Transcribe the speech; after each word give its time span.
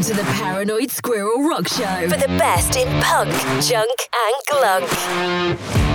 Welcome 0.00 0.16
to 0.16 0.22
the 0.22 0.32
Paranoid 0.32 0.90
Squirrel 0.90 1.42
Rock 1.46 1.68
Show 1.68 2.08
for 2.08 2.16
the 2.16 2.28
best 2.38 2.74
in 2.74 2.88
punk, 3.02 3.30
junk, 3.62 3.90
and 4.14 4.34
glunk. 4.48 5.89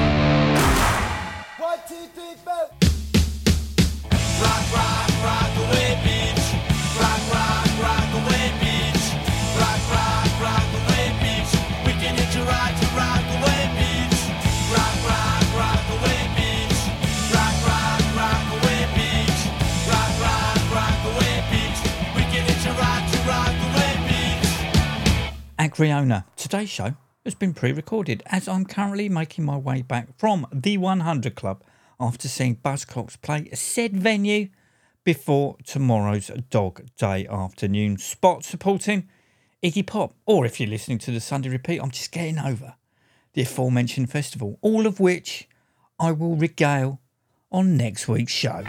Bitch. 25.75 25.89
Acweorna. 25.89 26.23
Today's 26.35 26.69
show 26.69 26.93
has 27.25 27.35
been 27.35 27.53
pre 27.53 27.71
recorded 27.73 28.23
as 28.27 28.47
I'm 28.47 28.65
currently 28.65 29.09
making 29.09 29.45
my 29.45 29.57
way 29.57 29.81
back 29.81 30.07
from 30.17 30.47
the 30.53 30.77
100 30.77 31.35
Club 31.35 31.63
after 31.99 32.27
seeing 32.27 32.55
Buzzcocks 32.57 33.21
play 33.21 33.49
said 33.53 33.95
venue 33.95 34.49
before 35.03 35.57
tomorrow's 35.65 36.31
Dog 36.49 36.85
Day 36.97 37.27
afternoon 37.27 37.97
spot 37.97 38.45
supporting 38.45 39.09
Iggy 39.61 39.85
Pop. 39.85 40.13
Or 40.25 40.45
if 40.45 40.59
you're 40.59 40.69
listening 40.69 40.99
to 40.99 41.11
the 41.11 41.19
Sunday 41.19 41.49
repeat, 41.49 41.81
I'm 41.81 41.91
just 41.91 42.11
getting 42.11 42.39
over 42.39 42.75
the 43.33 43.41
aforementioned 43.41 44.09
festival, 44.09 44.57
all 44.61 44.87
of 44.87 44.99
which 44.99 45.49
I 45.99 46.11
will 46.11 46.35
regale 46.35 47.01
on 47.51 47.75
next 47.75 48.07
week's 48.07 48.33
show. 48.33 48.63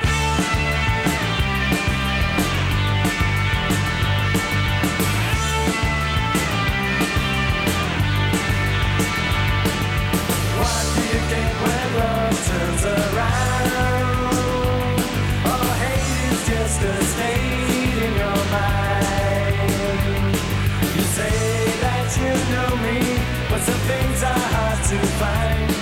Things 23.87 24.23
are 24.25 24.39
hard 24.55 24.85
to 24.91 24.99
find 25.19 25.76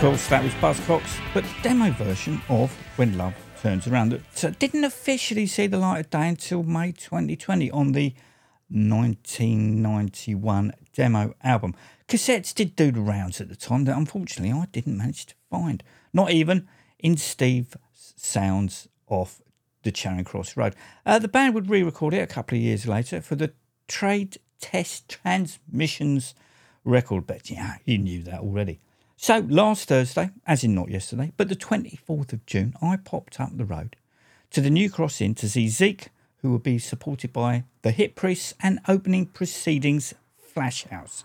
course, 0.00 0.28
that 0.28 0.42
was 0.42 0.54
Buzzcocks, 0.54 1.20
but 1.34 1.44
demo 1.62 1.90
version 1.90 2.40
of 2.48 2.74
When 2.96 3.18
Love 3.18 3.34
Turns 3.60 3.86
Around 3.86 4.18
that 4.40 4.58
didn't 4.58 4.84
officially 4.84 5.46
see 5.46 5.66
the 5.66 5.76
light 5.76 6.00
of 6.00 6.08
day 6.08 6.26
until 6.26 6.62
May 6.62 6.92
2020 6.92 7.70
on 7.70 7.92
the 7.92 8.14
1991 8.70 10.72
demo 10.94 11.34
album. 11.42 11.74
Cassettes 12.08 12.54
did 12.54 12.76
do 12.76 12.90
the 12.90 13.02
rounds 13.02 13.42
at 13.42 13.50
the 13.50 13.56
time 13.56 13.84
that 13.84 13.94
unfortunately 13.94 14.58
I 14.58 14.68
didn't 14.72 14.96
manage 14.96 15.26
to 15.26 15.34
find, 15.50 15.82
not 16.14 16.30
even 16.30 16.66
in 16.98 17.18
Steve 17.18 17.76
Sounds 17.92 18.88
off 19.06 19.42
the 19.82 19.92
Charing 19.92 20.24
Cross 20.24 20.56
Road. 20.56 20.74
Uh, 21.04 21.18
the 21.18 21.28
band 21.28 21.54
would 21.54 21.68
re 21.68 21.82
record 21.82 22.14
it 22.14 22.22
a 22.22 22.26
couple 22.26 22.56
of 22.56 22.62
years 22.62 22.86
later 22.86 23.20
for 23.20 23.34
the 23.34 23.52
Trade 23.86 24.38
Test 24.62 25.10
Transmissions 25.10 26.34
record, 26.86 27.26
but 27.26 27.50
yeah, 27.50 27.76
you 27.84 27.98
knew 27.98 28.22
that 28.22 28.40
already. 28.40 28.80
So 29.22 29.44
last 29.50 29.86
Thursday, 29.86 30.30
as 30.46 30.64
in 30.64 30.74
not 30.74 30.88
yesterday, 30.88 31.30
but 31.36 31.50
the 31.50 31.54
24th 31.54 32.32
of 32.32 32.46
June, 32.46 32.72
I 32.80 32.96
popped 32.96 33.38
up 33.38 33.54
the 33.54 33.66
road 33.66 33.94
to 34.50 34.62
the 34.62 34.70
New 34.70 34.88
Cross 34.88 35.20
Inn 35.20 35.34
to 35.34 35.48
see 35.50 35.68
Zeke, 35.68 36.08
who 36.38 36.50
will 36.50 36.58
be 36.58 36.78
supported 36.78 37.30
by 37.30 37.64
the 37.82 37.90
Hip 37.90 38.14
Priests 38.14 38.54
and 38.62 38.80
opening 38.88 39.26
proceedings 39.26 40.14
Flash 40.38 40.84
House. 40.84 41.24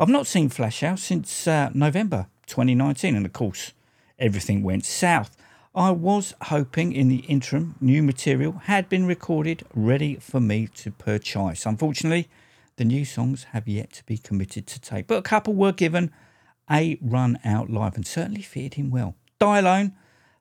I've 0.00 0.08
not 0.08 0.26
seen 0.26 0.48
Flash 0.48 0.80
House 0.80 1.04
since 1.04 1.46
uh, 1.46 1.70
November 1.74 2.26
2019, 2.48 3.14
and 3.14 3.24
of 3.24 3.32
course, 3.32 3.72
everything 4.18 4.64
went 4.64 4.84
south. 4.84 5.36
I 5.76 5.92
was 5.92 6.34
hoping 6.42 6.92
in 6.92 7.06
the 7.06 7.24
interim 7.28 7.76
new 7.80 8.02
material 8.02 8.62
had 8.64 8.88
been 8.88 9.06
recorded, 9.06 9.62
ready 9.76 10.16
for 10.16 10.40
me 10.40 10.66
to 10.74 10.90
purchase. 10.90 11.66
Unfortunately, 11.66 12.28
the 12.78 12.84
new 12.84 13.04
songs 13.04 13.44
have 13.52 13.68
yet 13.68 13.92
to 13.92 14.04
be 14.06 14.18
committed 14.18 14.66
to 14.66 14.80
tape, 14.80 15.06
but 15.06 15.18
a 15.18 15.22
couple 15.22 15.54
were 15.54 15.70
given 15.70 16.10
a 16.72 16.98
run 17.02 17.38
out 17.44 17.68
live 17.70 17.94
and 17.94 18.06
certainly 18.06 18.42
fitted 18.42 18.74
him 18.74 18.90
well. 18.90 19.14
Die 19.38 19.58
Alone, 19.58 19.92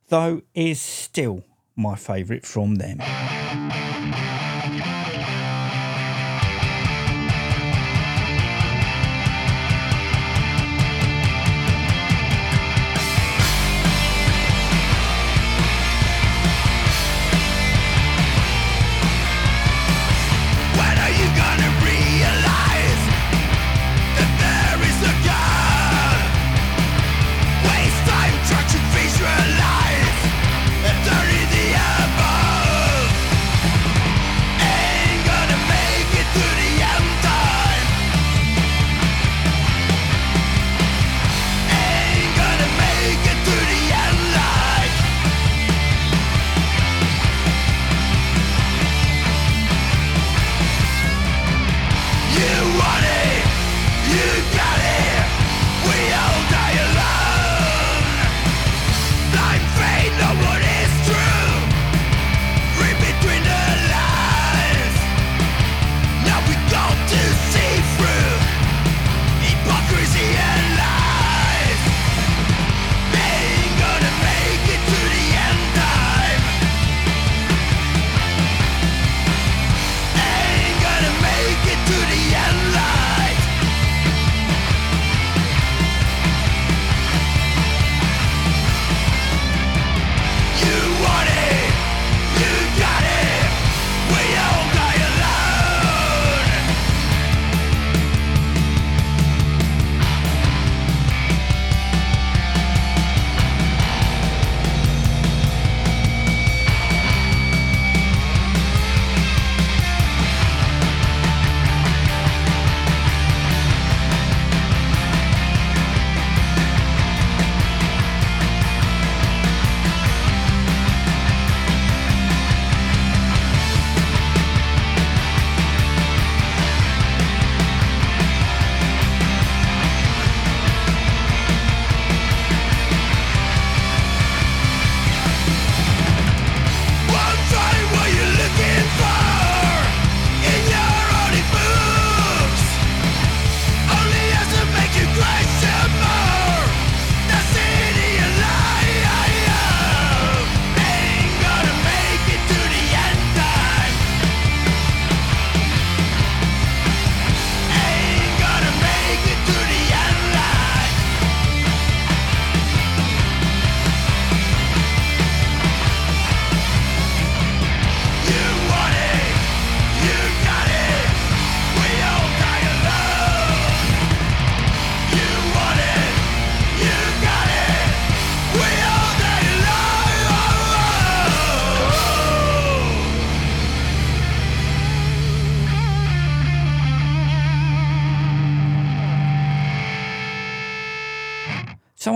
though, 0.07 0.41
is 0.55 0.79
still 0.79 1.43
my 1.75 1.95
favourite 1.95 2.45
from 2.45 2.75
them. 2.75 2.99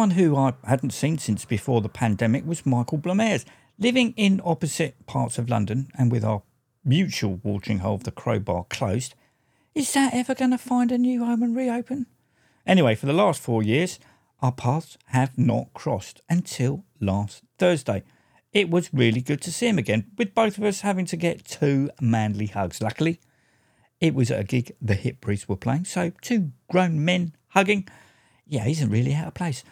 Someone 0.06 0.24
who 0.24 0.36
I 0.36 0.54
hadn't 0.66 0.92
seen 0.92 1.18
since 1.18 1.46
before 1.46 1.82
the 1.82 1.90
pandemic 1.90 2.46
was 2.46 2.64
Michael 2.64 3.00
Blamairs. 3.00 3.44
Living 3.80 4.14
in 4.16 4.40
opposite 4.46 5.04
parts 5.08 5.40
of 5.40 5.50
London 5.50 5.90
and 5.98 6.12
with 6.12 6.24
our 6.24 6.44
mutual 6.84 7.40
watering 7.42 7.80
hole 7.80 7.96
of 7.96 8.04
the 8.04 8.12
Crobar 8.12 8.70
closed, 8.70 9.16
is 9.74 9.92
that 9.94 10.14
ever 10.14 10.36
going 10.36 10.52
to 10.52 10.60
find 10.60 10.92
a 10.92 11.00
new 11.00 11.26
home 11.26 11.42
and 11.42 11.56
reopen? 11.56 12.06
Anyway, 12.68 12.94
for 12.94 13.08
the 13.08 13.14
last 13.14 13.42
four 13.42 13.64
years, 13.64 13.98
our 14.44 14.52
paths 14.52 14.96
have 15.08 15.40
not 15.40 15.74
crossed 15.74 16.22
until 16.30 16.86
last 17.02 17.42
Thursday. 17.58 18.04
It 18.54 18.70
was 18.70 18.94
really 18.94 19.22
good 19.22 19.42
to 19.42 19.52
see 19.52 19.70
him 19.70 19.80
again, 19.80 20.12
with 20.20 20.36
both 20.36 20.60
of 20.60 20.66
us 20.66 20.82
having 20.82 21.08
to 21.08 21.18
get 21.18 21.46
two 21.46 21.90
manly 22.00 22.46
hugs. 22.46 22.80
Luckily, 22.80 23.20
it 24.00 24.14
was 24.14 24.30
at 24.30 24.40
a 24.40 24.44
gig 24.44 24.76
the 24.80 24.94
Hip 24.94 25.20
Priests 25.20 25.50
were 25.50 25.56
playing, 25.56 25.86
so 25.86 26.12
two 26.22 26.52
grown 26.70 27.04
men 27.04 27.34
hugging, 27.48 27.88
yeah, 28.46 28.68
isn't 28.68 28.92
really 28.92 29.16
out 29.16 29.30
of 29.30 29.34
place. 29.34 29.64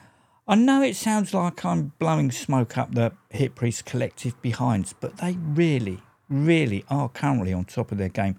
I 0.45 0.55
know 0.55 0.81
it 0.81 0.97
sounds 0.97 1.33
like 1.33 1.63
I'm 1.63 1.93
blowing 1.99 2.29
smoke 2.29 2.77
up 2.77 2.93
the 2.93 3.13
Hip 3.29 3.55
Priest 3.55 3.85
collective 3.85 4.41
behinds, 4.41 4.93
but 4.99 5.17
they 5.17 5.37
really, 5.39 5.99
really 6.27 6.83
are 6.89 7.07
currently 7.07 7.53
on 7.53 7.63
top 7.63 7.93
of 7.93 7.97
their 7.97 8.09
game. 8.09 8.37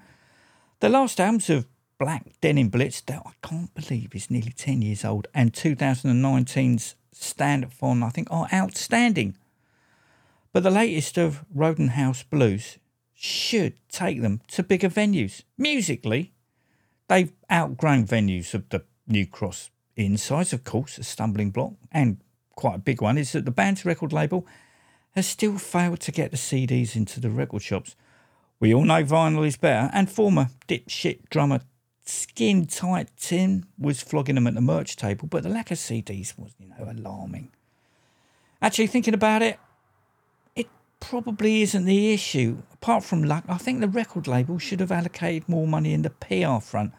The 0.81 0.91
last 0.91 1.19
albums 1.19 1.49
of 1.49 1.67
Black 1.99 2.39
Denim 2.43 2.69
Blitz, 2.69 3.01
that 3.03 3.23
I 3.25 3.31
can't 3.41 3.75
believe 3.75 4.15
is 4.15 4.31
nearly 4.31 4.53
10 4.53 4.83
years 4.83 5.03
old, 5.03 5.29
and 5.33 5.55
2019's 5.55 6.95
Stand 7.13 7.73
Fon, 7.73 8.03
I 8.03 8.11
think, 8.11 8.29
are 8.31 8.49
outstanding. 8.53 9.39
But 10.53 10.63
the 10.63 10.71
latest 10.71 11.17
of 11.17 11.43
Roden 11.55 11.89
House 11.89 12.23
Blues 12.23 12.77
should 13.15 13.79
take 13.89 14.21
them 14.21 14.43
to 14.49 14.63
bigger 14.63 14.91
venues. 14.91 15.43
Musically, 15.57 16.35
they've 17.09 17.33
outgrown 17.51 18.07
venues 18.07 18.53
of 18.53 18.69
the 18.69 18.85
New 19.07 19.27
Cross 19.27 19.71
insides, 19.97 20.53
of 20.53 20.65
course, 20.65 20.99
a 20.99 21.05
stumbling 21.05 21.51
block, 21.51 21.75
and 21.93 22.19
quite 22.57 22.77
a 22.77 22.79
big 22.79 23.01
one, 23.01 23.19
is 23.19 23.33
that 23.33 23.45
the 23.45 23.51
band's 23.51 23.85
record 23.85 24.13
label 24.13 24.47
has 25.15 25.27
still 25.27 25.59
failed 25.59 26.01
to 26.01 26.13
get 26.13 26.31
the 26.31 26.37
CDs 26.37 26.97
into 26.97 27.21
the 27.21 27.31
record 27.31 27.63
shops. 27.63 27.95
We 28.61 28.75
all 28.75 28.85
know 28.85 29.05
vinyl 29.05 29.47
is 29.47 29.57
better, 29.57 29.91
and 29.93 30.11
former 30.11 30.49
dipshit 30.69 31.29
drummer 31.31 31.61
Skin 32.07 32.67
Tight 32.67 33.09
Tim 33.17 33.67
was 33.79 34.03
flogging 34.03 34.35
them 34.35 34.47
at 34.47 34.55
the 34.55 34.61
merch 34.61 34.97
table, 34.97 35.27
but 35.27 35.43
the 35.43 35.49
lack 35.49 35.71
of 35.71 35.79
CDs 35.79 36.39
was, 36.39 36.53
you 36.59 36.69
know, 36.69 36.91
alarming. 36.91 37.51
Actually, 38.61 38.89
thinking 38.89 39.15
about 39.15 39.43
it, 39.43 39.59
it 40.55 40.67
probably 41.01 41.63
isn't 41.63 41.87
the 41.87 42.13
issue. 42.13 42.63
Apart 42.75 43.05
from 43.05 43.23
luck, 43.23 43.45
I 43.49 43.59
think 43.59 43.81
the 43.81 43.89
record 43.89 44.27
label 44.27 44.59
should 44.59 44.81
have 44.81 44.93
allocated 44.93 45.49
more 45.49 45.67
money 45.67 45.95
in 45.95 46.03
the 46.03 46.11
PR 46.11 46.61
front. 46.61 46.93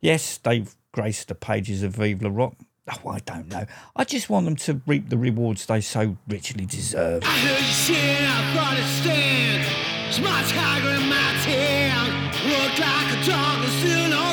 Yes, 0.00 0.38
they've 0.38 0.74
graced 0.94 1.26
the 1.26 1.34
pages 1.34 1.82
of 1.82 1.96
Vive 1.96 2.22
Le 2.22 2.30
Rock. 2.30 2.54
Oh, 2.88 3.10
I 3.10 3.18
don't 3.18 3.48
know. 3.48 3.66
I 3.96 4.04
just 4.04 4.30
want 4.30 4.44
them 4.44 4.54
to 4.56 4.80
reap 4.86 5.08
the 5.08 5.18
rewards 5.18 5.66
they 5.66 5.80
so 5.80 6.16
richly 6.28 6.66
deserve. 6.66 7.24
I 7.24 7.36
heard 7.38 7.58
you 7.58 7.96
I 7.98 8.54
thought 8.54 8.78
it 8.78 8.84
stand. 9.02 9.64
It's 10.08 10.20
my 10.20 10.42
tiger 10.42 11.02
in 11.02 11.08
my. 11.08 11.24
Look 12.44 12.78
like 12.78 13.12
a 13.12 13.26
dog 13.26 13.64
and 13.64 14.23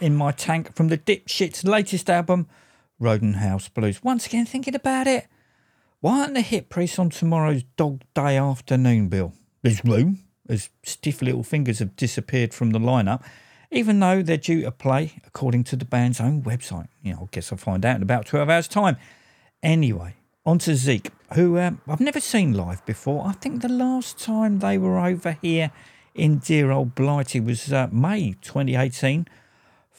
in 0.00 0.16
My 0.16 0.32
Tank 0.32 0.74
from 0.74 0.88
the 0.88 0.98
Dipshits' 0.98 1.64
latest 1.64 2.08
album, 2.08 2.48
Roden 2.98 3.34
House 3.34 3.68
Blues. 3.68 4.02
Once 4.02 4.26
again, 4.26 4.46
thinking 4.46 4.74
about 4.74 5.06
it, 5.06 5.26
why 6.00 6.20
aren't 6.20 6.34
the 6.34 6.40
Hip 6.40 6.68
Priests 6.68 6.98
on 6.98 7.10
tomorrow's 7.10 7.64
Dog 7.76 8.02
Day 8.14 8.36
afternoon 8.36 9.08
bill? 9.08 9.34
There's 9.62 9.84
room, 9.84 10.20
as 10.48 10.70
stiff 10.82 11.20
little 11.20 11.42
fingers 11.42 11.78
have 11.80 11.96
disappeared 11.96 12.54
from 12.54 12.70
the 12.70 12.78
lineup, 12.78 13.22
even 13.70 14.00
though 14.00 14.22
they're 14.22 14.36
due 14.36 14.62
to 14.62 14.70
play 14.70 15.12
according 15.26 15.64
to 15.64 15.76
the 15.76 15.84
band's 15.84 16.20
own 16.20 16.42
website. 16.42 16.88
You 17.02 17.14
know, 17.14 17.22
I 17.22 17.28
guess 17.30 17.52
I'll 17.52 17.58
find 17.58 17.84
out 17.84 17.96
in 17.96 18.02
about 18.02 18.26
12 18.26 18.48
hours' 18.48 18.68
time. 18.68 18.96
Anyway, 19.62 20.14
on 20.46 20.58
to 20.60 20.74
Zeke, 20.74 21.10
who 21.34 21.58
um, 21.58 21.80
I've 21.86 22.00
never 22.00 22.20
seen 22.20 22.54
live 22.54 22.84
before. 22.86 23.26
I 23.26 23.32
think 23.32 23.60
the 23.60 23.68
last 23.68 24.18
time 24.18 24.60
they 24.60 24.78
were 24.78 24.98
over 24.98 25.36
here 25.42 25.70
in 26.14 26.38
dear 26.38 26.70
old 26.70 26.94
Blighty 26.94 27.40
was 27.40 27.72
uh, 27.72 27.88
May 27.92 28.34
2018 28.40 29.28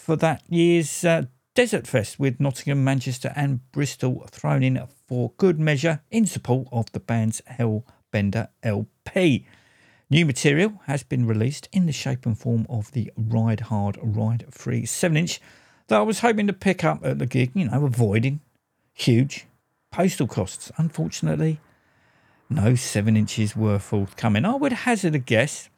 for 0.01 0.15
that 0.15 0.41
year's 0.49 1.05
uh, 1.05 1.23
Desert 1.53 1.85
Fest 1.85 2.19
with 2.19 2.39
Nottingham, 2.39 2.83
Manchester, 2.83 3.31
and 3.35 3.59
Bristol 3.71 4.25
thrown 4.31 4.63
in 4.63 4.81
for 5.07 5.31
good 5.37 5.59
measure 5.59 6.01
in 6.09 6.25
support 6.25 6.67
of 6.71 6.91
the 6.91 6.99
band's 6.99 7.41
Hellbender 7.49 8.47
LP. 8.63 9.45
New 10.09 10.25
material 10.25 10.81
has 10.87 11.03
been 11.03 11.27
released 11.27 11.69
in 11.71 11.85
the 11.85 11.91
shape 11.91 12.25
and 12.25 12.37
form 12.37 12.65
of 12.67 12.91
the 12.93 13.11
Ride 13.15 13.61
Hard, 13.61 13.97
Ride 14.01 14.45
Free 14.49 14.85
7 14.85 15.15
inch 15.15 15.39
that 15.87 15.99
I 15.99 16.03
was 16.03 16.21
hoping 16.21 16.47
to 16.47 16.53
pick 16.53 16.83
up 16.83 17.05
at 17.05 17.19
the 17.19 17.27
gig, 17.27 17.51
you 17.53 17.65
know, 17.65 17.85
avoiding 17.85 18.39
huge 18.93 19.45
postal 19.91 20.27
costs. 20.27 20.71
Unfortunately, 20.77 21.59
no 22.49 22.73
7 22.75 23.15
inches 23.15 23.55
were 23.55 23.77
forthcoming. 23.77 24.45
I 24.45 24.55
would 24.55 24.73
hazard 24.73 25.15
a 25.15 25.19
guess 25.19 25.69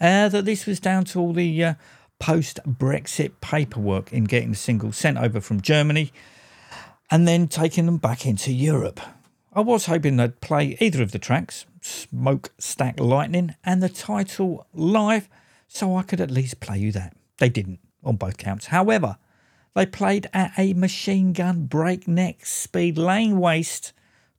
uh, 0.00 0.28
that 0.28 0.44
this 0.44 0.66
was 0.66 0.78
down 0.78 1.04
to 1.06 1.20
all 1.20 1.32
the 1.32 1.64
uh, 1.64 1.74
post 2.20 2.60
Brexit 2.64 3.32
paperwork 3.40 4.12
in 4.12 4.24
getting 4.24 4.50
the 4.50 4.56
singles 4.56 4.96
sent 4.96 5.18
over 5.18 5.40
from 5.40 5.60
Germany 5.60 6.12
and 7.10 7.26
then 7.26 7.48
taking 7.48 7.86
them 7.86 7.96
back 7.96 8.24
into 8.24 8.52
Europe. 8.52 9.00
I 9.52 9.60
was 9.60 9.86
hoping 9.86 10.16
they'd 10.16 10.40
play 10.40 10.76
either 10.78 11.02
of 11.02 11.10
the 11.10 11.18
tracks, 11.18 11.66
Smoke 11.80 12.52
Stack 12.58 13.00
Lightning 13.00 13.56
and 13.64 13.82
the 13.82 13.88
title 13.88 14.66
live, 14.72 15.28
so 15.66 15.96
I 15.96 16.02
could 16.02 16.20
at 16.20 16.30
least 16.30 16.60
play 16.60 16.78
you 16.78 16.92
that. 16.92 17.16
They 17.38 17.48
didn't 17.48 17.80
on 18.04 18.16
both 18.16 18.36
counts. 18.36 18.66
However, 18.66 19.16
they 19.74 19.86
played 19.86 20.28
at 20.32 20.52
a 20.56 20.74
machine 20.74 21.32
gun 21.32 21.66
breakneck 21.66 22.46
speed, 22.46 22.96
laying 22.98 23.40
waste 23.40 23.92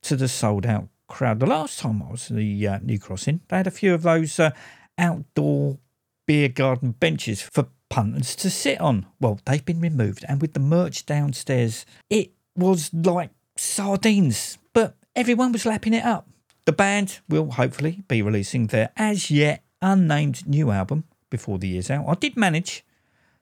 to 0.04 0.16
the 0.16 0.28
sold 0.28 0.66
out 0.66 0.88
crowd. 1.08 1.40
The 1.40 1.46
last 1.46 1.80
time 1.80 2.02
I 2.02 2.12
was 2.12 2.32
at 2.32 2.38
the 2.38 2.68
uh, 2.68 2.80
New 2.82 3.00
Cross 3.00 3.28
Inn, 3.28 3.42
they 3.50 3.58
had 3.58 3.68
a 3.68 3.72
few 3.72 3.94
of 3.94 4.04
those 4.04 4.40
uh, 4.40 4.52
outdoor 4.98 5.78
beer 6.26 6.50
garden 6.50 6.92
benches 6.92 7.42
for 7.42 7.68
punters 7.90 8.36
to 8.38 8.50
sit 8.50 8.80
on. 8.80 9.06
Well, 9.20 9.40
they've 9.46 9.64
been 9.64 9.82
removed, 9.82 10.26
and 10.28 10.42
with 10.42 10.54
the 10.54 10.60
merch 10.60 11.06
downstairs, 11.06 11.86
it 12.10 12.32
was 12.56 12.94
like 12.94 13.32
sardines, 13.58 14.58
but 14.74 14.96
everyone 15.16 15.52
was 15.52 15.66
lapping 15.66 15.94
it 15.94 16.06
up. 16.06 16.28
The 16.66 16.72
band 16.72 17.20
will 17.28 17.52
hopefully 17.52 18.04
be 18.08 18.22
releasing 18.22 18.68
their 18.68 18.92
as 18.96 19.32
yet 19.32 19.64
unnamed 19.82 20.48
new 20.48 20.72
album 20.72 21.06
before 21.30 21.58
the 21.58 21.68
year's 21.68 21.90
out. 21.90 22.06
I 22.08 22.14
did 22.16 22.38
manage 22.38 22.84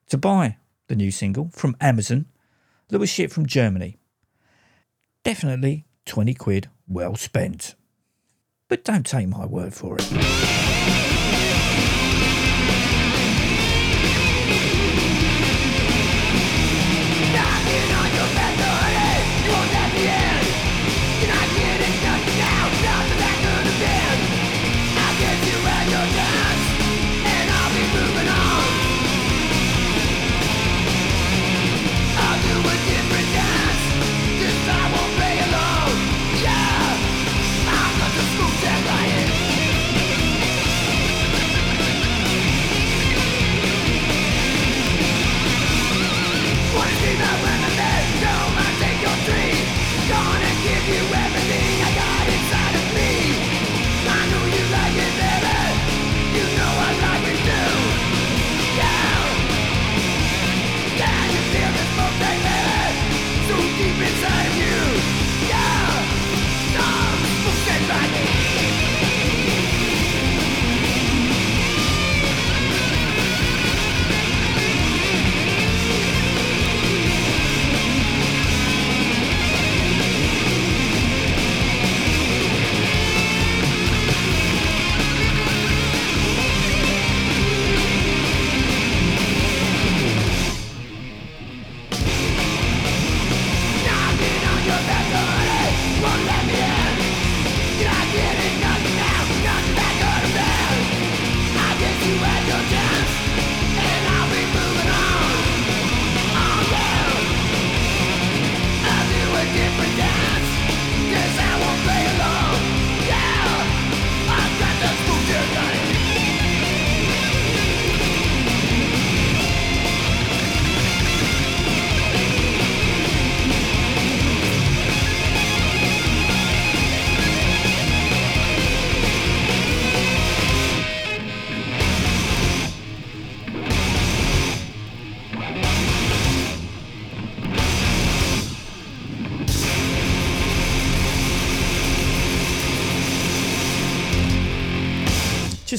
to 0.08 0.18
buy 0.18 0.56
the 0.88 0.96
new 0.96 1.10
single 1.10 1.50
from 1.52 1.76
Amazon 1.80 2.26
that 2.88 2.98
was 2.98 3.10
shipped 3.10 3.32
from 3.32 3.46
Germany. 3.46 3.98
Definitely 5.22 5.84
20 6.06 6.34
quid 6.34 6.70
well 6.88 7.14
spent. 7.14 7.74
But 8.68 8.84
don't 8.84 9.06
take 9.06 9.28
my 9.28 9.46
word 9.46 9.74
for 9.74 9.96
it. 9.98 10.59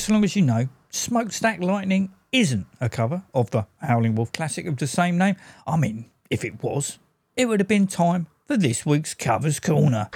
As 0.01 0.09
long 0.09 0.23
as 0.23 0.35
you 0.35 0.41
know, 0.41 0.67
Smokestack 0.89 1.61
Lightning 1.61 2.11
isn't 2.31 2.65
a 2.79 2.89
cover 2.89 3.21
of 3.35 3.51
the 3.51 3.67
Howlin' 3.81 4.15
Wolf 4.15 4.31
classic 4.31 4.65
of 4.65 4.77
the 4.77 4.87
same 4.87 5.15
name. 5.15 5.35
I 5.67 5.77
mean, 5.77 6.09
if 6.31 6.43
it 6.43 6.63
was, 6.63 6.97
it 7.37 7.45
would 7.45 7.59
have 7.59 7.67
been 7.67 7.85
time 7.85 8.25
for 8.47 8.57
this 8.57 8.83
week's 8.83 9.13
Covers 9.13 9.59
Corner. 9.59 10.09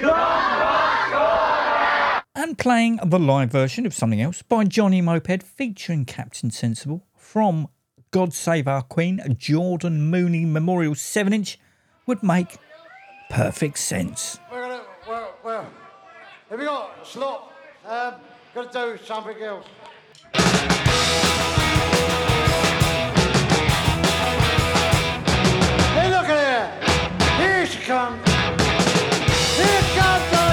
And 2.33 2.57
playing 2.57 2.99
the 3.05 3.19
live 3.19 3.51
version 3.51 3.85
of 3.85 3.93
something 3.93 4.19
else 4.19 4.41
by 4.41 4.63
Johnny 4.63 5.01
Moped 5.01 5.43
featuring 5.43 6.05
Captain 6.05 6.49
Sensible 6.49 7.05
from 7.15 7.67
God 8.09 8.33
Save 8.33 8.67
Our 8.67 8.81
Queen, 8.81 9.35
Jordan 9.37 10.09
Mooney 10.09 10.45
Memorial 10.45 10.95
7 10.95 11.31
inch 11.31 11.59
would 12.07 12.23
make 12.23 12.57
perfect 13.29 13.77
sense. 13.77 14.39
We're 14.51 14.63
gonna, 14.63 14.81
well, 15.07 15.35
well, 15.43 15.67
have 16.49 16.59
you 16.59 16.65
got 16.65 17.05
slot? 17.05 17.51
Um, 17.85 18.15
gotta 18.55 18.69
do 18.71 18.97
something 19.03 19.41
else. 19.43 19.65
Hey, 25.91 26.09
look 26.09 26.29
at 26.29 26.39
her! 26.39 26.71
Here 27.35 27.65
she 27.65 27.79
comes! 27.79 28.25
Here 29.59 29.83
comes 29.99 30.25
the 30.31 30.45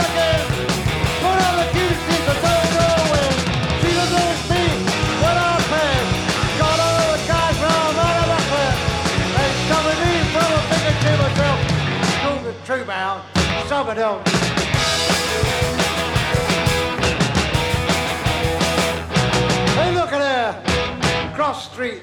again! 0.00 0.48
One 1.20 1.40
of 1.44 1.54
the 1.60 1.68
I 1.76 2.34
when. 3.12 3.32
She 3.82 3.88
doesn't 3.92 4.16
know 4.16 4.32
it's 4.32 4.48
but 5.20 5.36
I'm. 5.36 5.60
Got 6.56 6.78
all 6.80 7.12
the 7.12 7.20
guys 7.28 7.56
round 7.60 7.96
out 8.00 8.16
of 8.22 8.28
to. 8.32 8.72
Hey, 9.36 9.52
Cross 21.52 21.70
street. 21.70 22.02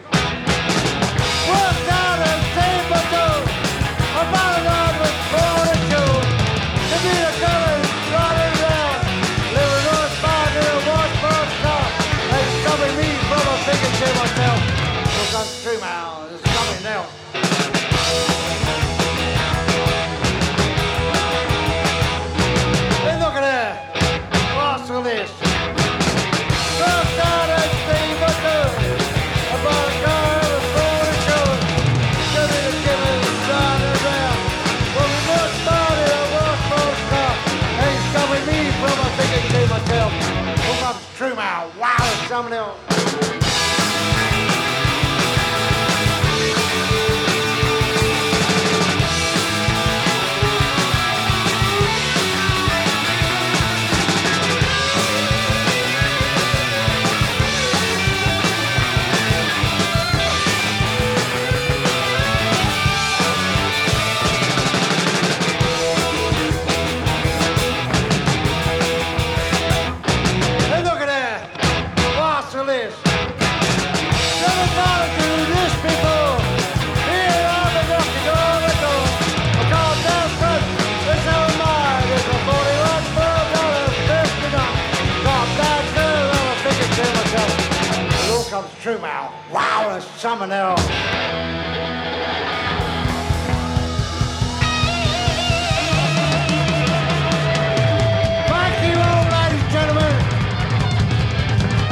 Something 90.19 90.51
else. 90.51 90.81
Thank 98.49 98.75
you 98.83 98.99
all, 98.99 99.23
ladies 99.31 99.63
and 99.63 99.71
gentlemen. 99.71 100.15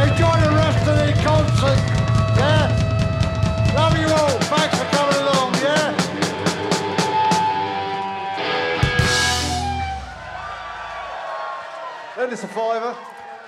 Enjoy 0.03 0.35
the 0.43 0.51
rest 0.57 0.83
of 0.89 0.95
the 0.97 1.13
concert. 1.23 1.79
Yeah? 2.35 2.67
Love 3.73 3.95
you 3.97 4.07
all. 4.07 4.37
Thanks 4.41 4.75
for 4.77 4.87
coming 4.97 5.21
along, 5.21 5.53
yeah? 5.63 5.95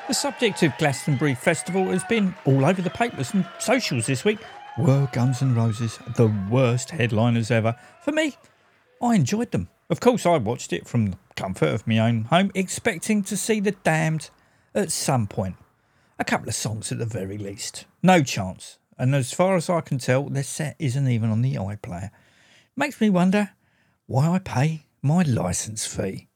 The 0.07 0.13
subject 0.13 0.63
of 0.63 0.77
Glastonbury 0.77 1.35
Festival 1.35 1.91
has 1.91 2.05
been 2.05 2.33
all 2.45 2.65
over 2.65 2.81
the 2.81 2.89
papers 2.89 3.33
and 3.33 3.45
socials 3.59 4.05
this 4.05 4.23
week. 4.23 4.39
Were 4.77 5.09
Guns 5.11 5.41
N' 5.41 5.55
Roses 5.55 5.99
the 6.15 6.33
worst 6.49 6.91
headliners 6.91 7.51
ever? 7.51 7.75
For 8.01 8.11
me, 8.11 8.37
I 9.01 9.15
enjoyed 9.15 9.51
them. 9.51 9.69
Of 9.89 9.99
course, 9.99 10.25
I 10.25 10.37
watched 10.37 10.71
it 10.71 10.87
from 10.87 11.11
the 11.11 11.17
comfort 11.35 11.69
of 11.69 11.87
my 11.87 11.99
own 11.99 12.25
home, 12.25 12.51
expecting 12.55 13.23
to 13.23 13.35
see 13.35 13.59
the 13.59 13.71
damned 13.71 14.29
at 14.75 14.91
some 14.91 15.27
point. 15.27 15.55
A 16.17 16.23
couple 16.23 16.47
of 16.47 16.55
songs 16.55 16.91
at 16.91 16.97
the 16.99 17.05
very 17.05 17.37
least. 17.37 17.85
No 18.03 18.21
chance. 18.21 18.77
And 18.97 19.15
as 19.15 19.33
far 19.33 19.55
as 19.55 19.69
I 19.69 19.81
can 19.81 19.97
tell, 19.97 20.29
their 20.29 20.43
set 20.43 20.75
isn't 20.79 21.07
even 21.07 21.29
on 21.29 21.41
the 21.41 21.55
iPlayer. 21.55 22.11
Makes 22.75 23.01
me 23.01 23.09
wonder 23.09 23.51
why 24.05 24.29
I 24.29 24.39
pay 24.39 24.85
my 25.01 25.23
licence 25.23 25.85
fee. 25.85 26.27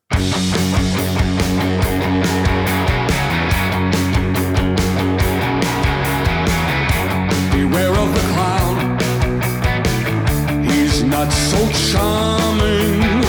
Not 11.23 11.31
so 11.31 11.69
charming. 11.89 13.23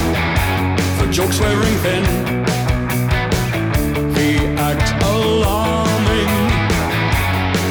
For 0.99 1.07
jokes 1.13 1.39
wearing 1.39 1.77
thin, 1.85 2.05
they 4.15 4.37
act 4.57 4.89
alarming. 5.05 6.33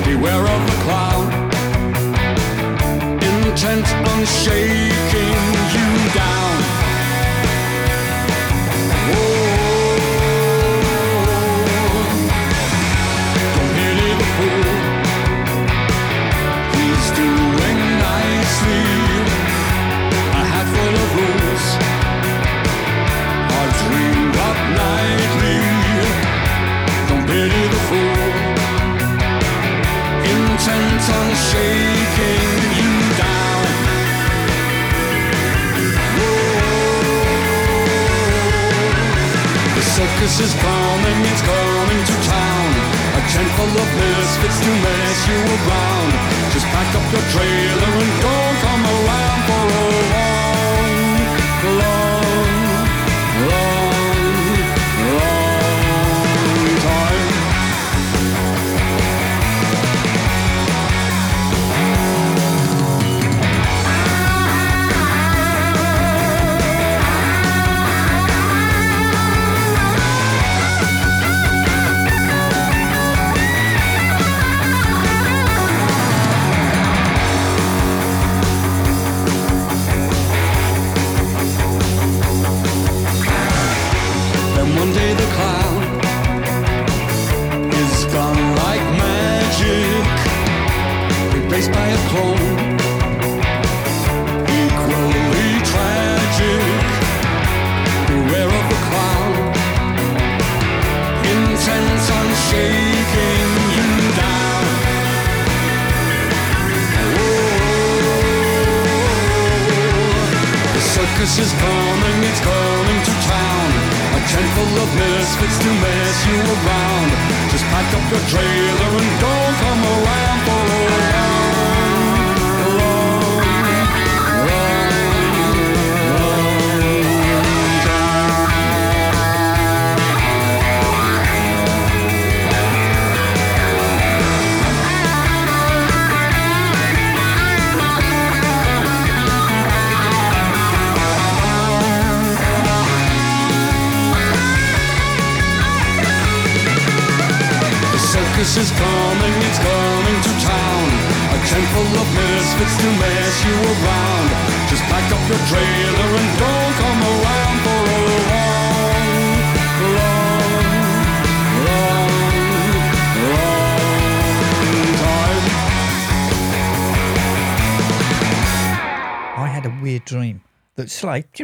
Beware 0.06 0.46
of 0.56 0.62
the 0.70 0.78
clown. 0.86 1.26
Intent 3.22 3.88
on 4.12 4.26
circus 39.94 40.40
is 40.40 40.54
coming, 40.56 41.20
it's 41.30 41.42
coming 41.42 42.02
to 42.10 42.16
town. 42.26 42.70
A 43.14 43.22
tent 43.30 43.50
full 43.58 43.74
of 43.84 43.90
misfits 44.02 44.60
to 44.66 44.72
mess 44.82 45.20
you 45.30 45.40
around. 45.56 46.12
Just 46.54 46.66
pack 46.74 46.90
up 46.98 47.06
your 47.14 47.26
trailer 47.34 47.92
and 48.02 48.12
don't 48.26 48.58
come 48.66 48.84
around 48.96 49.63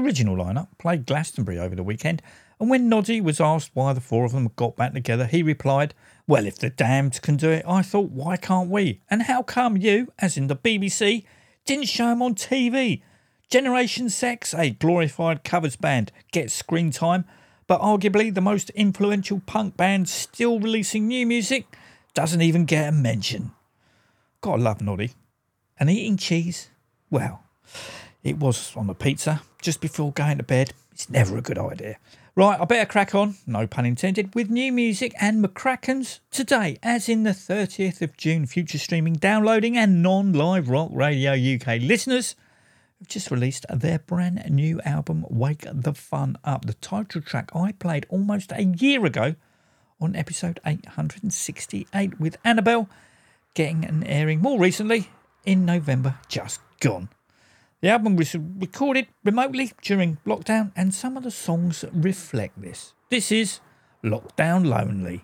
original 0.10 0.36
lineup 0.36 0.70
played 0.80 1.06
Glastonbury 1.06 1.60
over 1.60 1.76
the 1.76 1.84
weekend, 1.84 2.24
and 2.60 2.68
when 2.68 2.90
Noddy 2.90 3.22
was 3.22 3.40
asked 3.40 3.70
why 3.76 3.94
the 3.94 4.02
four 4.02 4.26
of 4.26 4.32
them 4.32 4.50
got 4.56 4.76
back 4.76 4.94
together, 4.94 5.28
he 5.28 5.44
replied, 5.44 5.94
Well, 6.28 6.48
if 6.48 6.58
the 6.58 6.72
damned 6.72 7.22
can 7.22 7.38
do 7.38 7.52
it, 7.52 7.64
I 7.68 7.84
thought, 7.84 8.10
why 8.10 8.38
can't 8.38 8.72
we? 8.72 9.02
And 9.08 9.24
how 9.24 9.44
come 9.44 9.78
you, 9.78 10.12
as 10.18 10.36
in 10.36 10.48
the 10.48 10.56
BBC, 10.56 11.26
didn't 11.64 11.88
show 11.88 12.08
them 12.08 12.24
on 12.24 12.34
TV? 12.34 13.04
Generation 13.52 14.10
Sex, 14.10 14.56
a 14.56 14.72
glorified 14.72 15.44
covers 15.44 15.76
band, 15.76 16.12
gets 16.32 16.56
screen 16.56 16.90
time, 16.90 17.26
but 17.68 17.80
arguably 17.82 18.34
the 18.34 18.42
most 18.42 18.72
influential 18.72 19.44
punk 19.46 19.78
band 19.78 20.10
still 20.10 20.60
releasing 20.60 21.08
new 21.08 21.28
music 21.28 21.68
doesn't 22.16 22.42
even 22.42 22.66
get 22.66 22.90
a 22.90 22.92
mention. 22.92 23.52
Gotta 24.42 24.64
love 24.64 24.82
Noddy. 24.82 25.12
And 25.80 25.88
eating 25.88 26.18
cheese? 26.18 26.70
Well, 27.12 27.44
it 28.24 28.38
was 28.38 28.76
on 28.76 28.90
a 28.90 28.96
pizza, 28.96 29.44
just 29.62 29.82
before 29.82 30.12
going 30.12 30.38
to 30.38 30.44
bed, 30.44 30.74
it's 30.92 31.10
never 31.10 31.38
a 31.38 31.42
good 31.42 31.58
idea. 31.58 31.98
Right, 32.36 32.60
I 32.60 32.66
better 32.66 32.86
crack 32.86 33.14
on, 33.16 33.36
no 33.46 33.68
pun 33.68 33.86
intended, 33.86 34.34
with 34.34 34.50
new 34.50 34.72
music 34.72 35.14
and 35.20 35.44
McRackins 35.44 36.20
today, 36.32 36.78
as 36.82 37.10
in 37.10 37.24
the 37.24 37.32
30th 37.32 38.02
of 38.02 38.16
June, 38.16 38.46
future 38.46 38.78
streaming, 38.78 39.14
downloading, 39.14 39.76
and 39.76 40.02
non 40.02 40.32
live 40.32 40.70
Rock 40.70 40.92
Radio 40.94 41.34
UK 41.34 41.82
listeners 41.82 42.36
have 43.00 43.08
just 43.10 43.32
released 43.32 43.66
their 43.70 44.00
brand 44.00 44.42
new 44.50 44.80
album, 44.82 45.26
Wake 45.30 45.66
the 45.70 45.94
Fun 45.94 46.38
Up, 46.46 46.66
the 46.66 46.76
title 46.76 47.22
track 47.22 47.50
I 47.54 47.74
played 47.74 48.06
almost 48.10 48.52
a 48.54 48.64
year 48.64 49.06
ago 49.06 49.36
on 50.00 50.16
episode 50.16 50.60
868 50.66 52.20
with 52.20 52.38
Annabelle, 52.46 52.90
getting 53.54 53.84
an 53.84 54.04
airing 54.06 54.42
more 54.42 54.60
recently 54.60 55.10
in 55.46 55.66
November, 55.66 56.16
just 56.30 56.62
gone. 56.80 57.10
The 57.82 57.90
album 57.90 58.18
was 58.18 58.36
recorded 58.36 59.08
remotely 59.24 59.72
during 59.82 60.18
lockdown, 60.26 60.74
and 60.76 60.94
some 60.94 61.16
of 61.16 61.24
the 61.24 61.32
songs 61.32 61.86
reflect 61.94 62.62
this. 62.62 62.94
This 63.10 63.32
is 63.32 63.62
Lockdown 64.04 64.66
Lonely. 64.66 65.24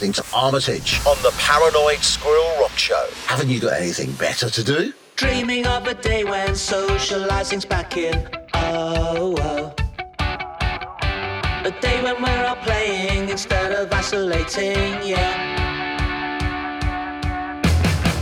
listening 0.00 0.24
to 0.24 0.34
Armitage 0.34 0.98
on 1.06 1.14
the 1.22 1.30
Paranoid 1.36 1.98
Squirrel 1.98 2.58
Rock 2.58 2.74
Show. 2.74 3.06
Haven't 3.26 3.50
you 3.50 3.60
got 3.60 3.74
anything 3.74 4.12
better 4.12 4.48
to 4.48 4.64
do? 4.64 4.94
Dreaming 5.16 5.66
of 5.66 5.86
a 5.86 5.92
day 5.92 6.24
when 6.24 6.56
socializing's 6.56 7.66
back 7.66 7.98
in. 7.98 8.26
Oh, 8.54 9.36
oh. 9.38 9.74
A 11.66 11.70
day 11.82 12.02
when 12.02 12.22
we're 12.22 12.46
all 12.46 12.56
playing 12.56 13.28
instead 13.28 13.72
of 13.72 13.92
isolating, 13.92 15.06
yeah. 15.06 15.36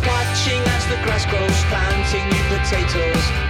Watching 0.05 0.63
as 0.75 0.85
the 0.89 0.97
grass 1.05 1.27
grows, 1.27 1.65
planting 1.71 2.25
new 2.27 2.59
potatoes. 2.59 3.48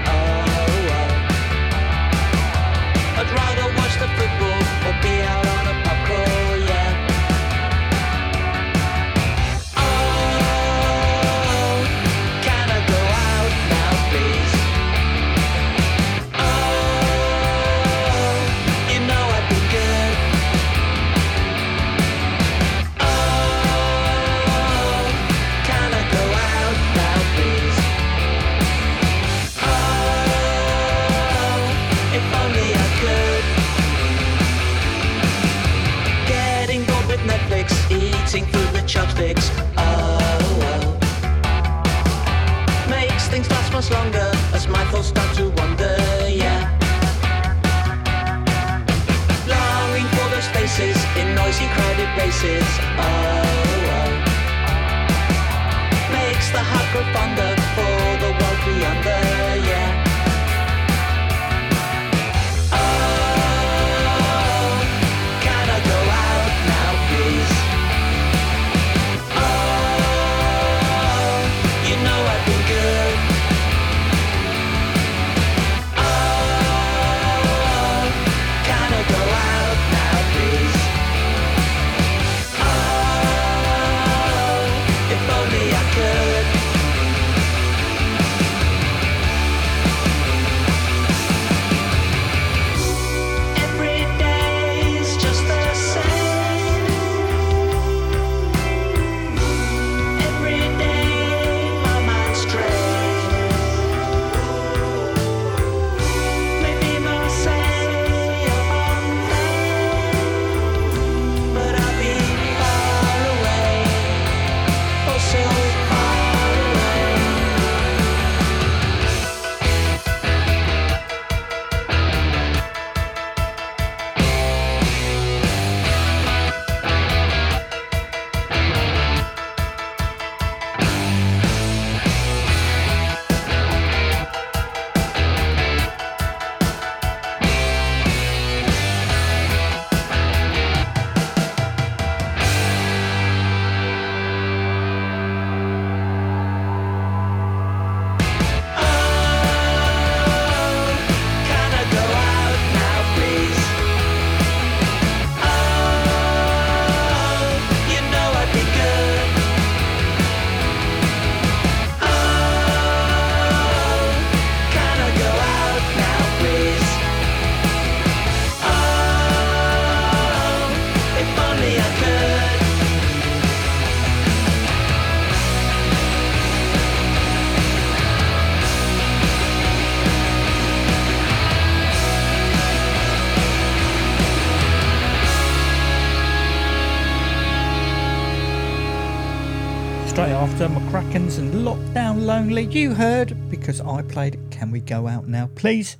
Lonely, 192.48 192.64
you 192.80 192.94
heard 192.94 193.50
because 193.50 193.82
I 193.82 194.00
played 194.00 194.40
Can 194.50 194.70
We 194.70 194.80
Go 194.80 195.06
Out 195.06 195.28
Now 195.28 195.50
Please 195.54 195.98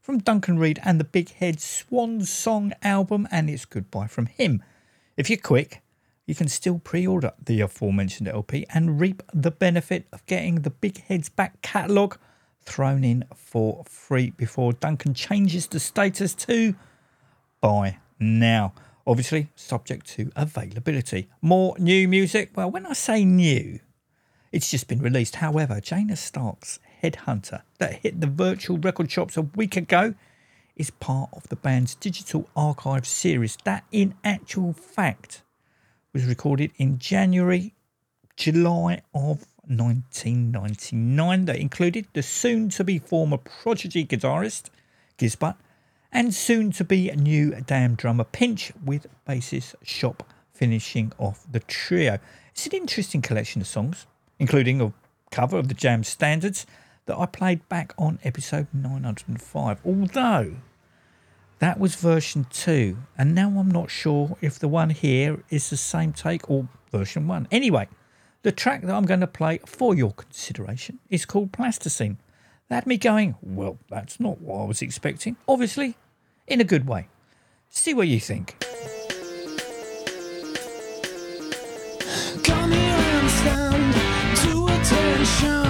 from 0.00 0.16
Duncan 0.16 0.58
Reid 0.58 0.80
and 0.82 0.98
the 0.98 1.04
Big 1.04 1.30
Head 1.34 1.60
Swan 1.60 2.24
Song 2.24 2.72
album, 2.82 3.28
and 3.30 3.50
it's 3.50 3.66
goodbye 3.66 4.06
from 4.06 4.24
him. 4.24 4.62
If 5.18 5.28
you're 5.28 5.38
quick, 5.38 5.82
you 6.24 6.34
can 6.34 6.48
still 6.48 6.78
pre 6.78 7.06
order 7.06 7.32
the 7.44 7.60
aforementioned 7.60 8.28
LP 8.28 8.64
and 8.72 8.98
reap 8.98 9.22
the 9.34 9.50
benefit 9.50 10.06
of 10.10 10.24
getting 10.24 10.62
the 10.62 10.70
Big 10.70 11.02
Head's 11.02 11.28
back 11.28 11.60
catalogue 11.60 12.16
thrown 12.62 13.04
in 13.04 13.26
for 13.34 13.84
free 13.84 14.30
before 14.30 14.72
Duncan 14.72 15.12
changes 15.12 15.66
the 15.66 15.78
status 15.78 16.34
to 16.36 16.74
buy 17.60 17.98
now. 18.18 18.72
Obviously, 19.06 19.48
subject 19.54 20.06
to 20.12 20.32
availability. 20.34 21.28
More 21.42 21.76
new 21.78 22.08
music. 22.08 22.52
Well, 22.56 22.70
when 22.70 22.86
I 22.86 22.94
say 22.94 23.26
new, 23.26 23.80
it's 24.52 24.70
just 24.70 24.88
been 24.88 25.00
released. 25.00 25.36
However, 25.36 25.80
Janus 25.80 26.20
Stark's 26.20 26.80
Headhunter, 27.02 27.62
that 27.78 27.94
hit 27.94 28.20
the 28.20 28.26
virtual 28.26 28.78
record 28.78 29.10
shops 29.10 29.36
a 29.36 29.42
week 29.42 29.76
ago, 29.76 30.14
is 30.76 30.90
part 30.90 31.30
of 31.32 31.48
the 31.48 31.56
band's 31.56 31.94
digital 31.94 32.48
archive 32.56 33.06
series 33.06 33.56
that, 33.64 33.84
in 33.92 34.14
actual 34.24 34.72
fact, 34.72 35.42
was 36.12 36.24
recorded 36.24 36.72
in 36.78 36.98
January, 36.98 37.74
July 38.36 39.02
of 39.14 39.46
1999. 39.66 41.44
That 41.44 41.56
included 41.56 42.06
the 42.12 42.22
soon 42.22 42.70
to 42.70 42.84
be 42.84 42.98
former 42.98 43.36
Prodigy 43.36 44.04
guitarist, 44.04 44.70
Gizz 45.18 45.38
Butt, 45.38 45.56
and 46.12 46.34
soon 46.34 46.72
to 46.72 46.84
be 46.84 47.10
new 47.12 47.52
Damned 47.66 47.98
drummer 47.98 48.24
Pinch 48.24 48.72
with 48.84 49.06
bassist 49.28 49.74
Shop 49.82 50.24
finishing 50.52 51.12
off 51.18 51.46
the 51.50 51.60
trio. 51.60 52.18
It's 52.50 52.66
an 52.66 52.72
interesting 52.72 53.22
collection 53.22 53.60
of 53.60 53.68
songs, 53.68 54.06
including 54.40 54.80
a 54.80 54.92
cover 55.30 55.56
of 55.56 55.68
the 55.68 55.74
Jam 55.74 56.02
standards 56.02 56.66
that 57.06 57.16
I 57.16 57.26
played 57.26 57.68
back 57.68 57.94
on 57.96 58.18
episode 58.24 58.66
905. 58.72 59.80
Although 59.84 60.56
that 61.60 61.78
was 61.78 61.94
version 61.94 62.46
2, 62.50 62.96
and 63.16 63.34
now 63.34 63.50
I'm 63.50 63.70
not 63.70 63.90
sure 63.90 64.36
if 64.40 64.58
the 64.58 64.66
one 64.66 64.90
here 64.90 65.44
is 65.50 65.70
the 65.70 65.76
same 65.76 66.12
take 66.12 66.50
or 66.50 66.66
version 66.90 67.28
1. 67.28 67.48
Anyway, 67.52 67.86
the 68.42 68.50
track 68.50 68.82
that 68.82 68.94
I'm 68.94 69.04
going 69.04 69.20
to 69.20 69.26
play 69.26 69.60
for 69.66 69.94
your 69.94 70.12
consideration 70.12 70.98
is 71.10 71.26
called 71.26 71.52
Plasticine. 71.52 72.18
That 72.68 72.76
had 72.76 72.86
me 72.86 72.96
going, 72.96 73.36
well, 73.42 73.78
that's 73.90 74.18
not 74.18 74.40
what 74.40 74.62
I 74.62 74.64
was 74.64 74.80
expecting. 74.80 75.36
Obviously, 75.46 75.96
in 76.46 76.60
a 76.60 76.64
good 76.64 76.88
way. 76.88 77.08
See 77.68 77.92
what 77.92 78.08
you 78.08 78.20
think. 78.20 78.56
Come 82.42 82.72
here 82.72 82.80
and 82.80 83.30
stand 83.30 83.99
attention. 85.38 85.69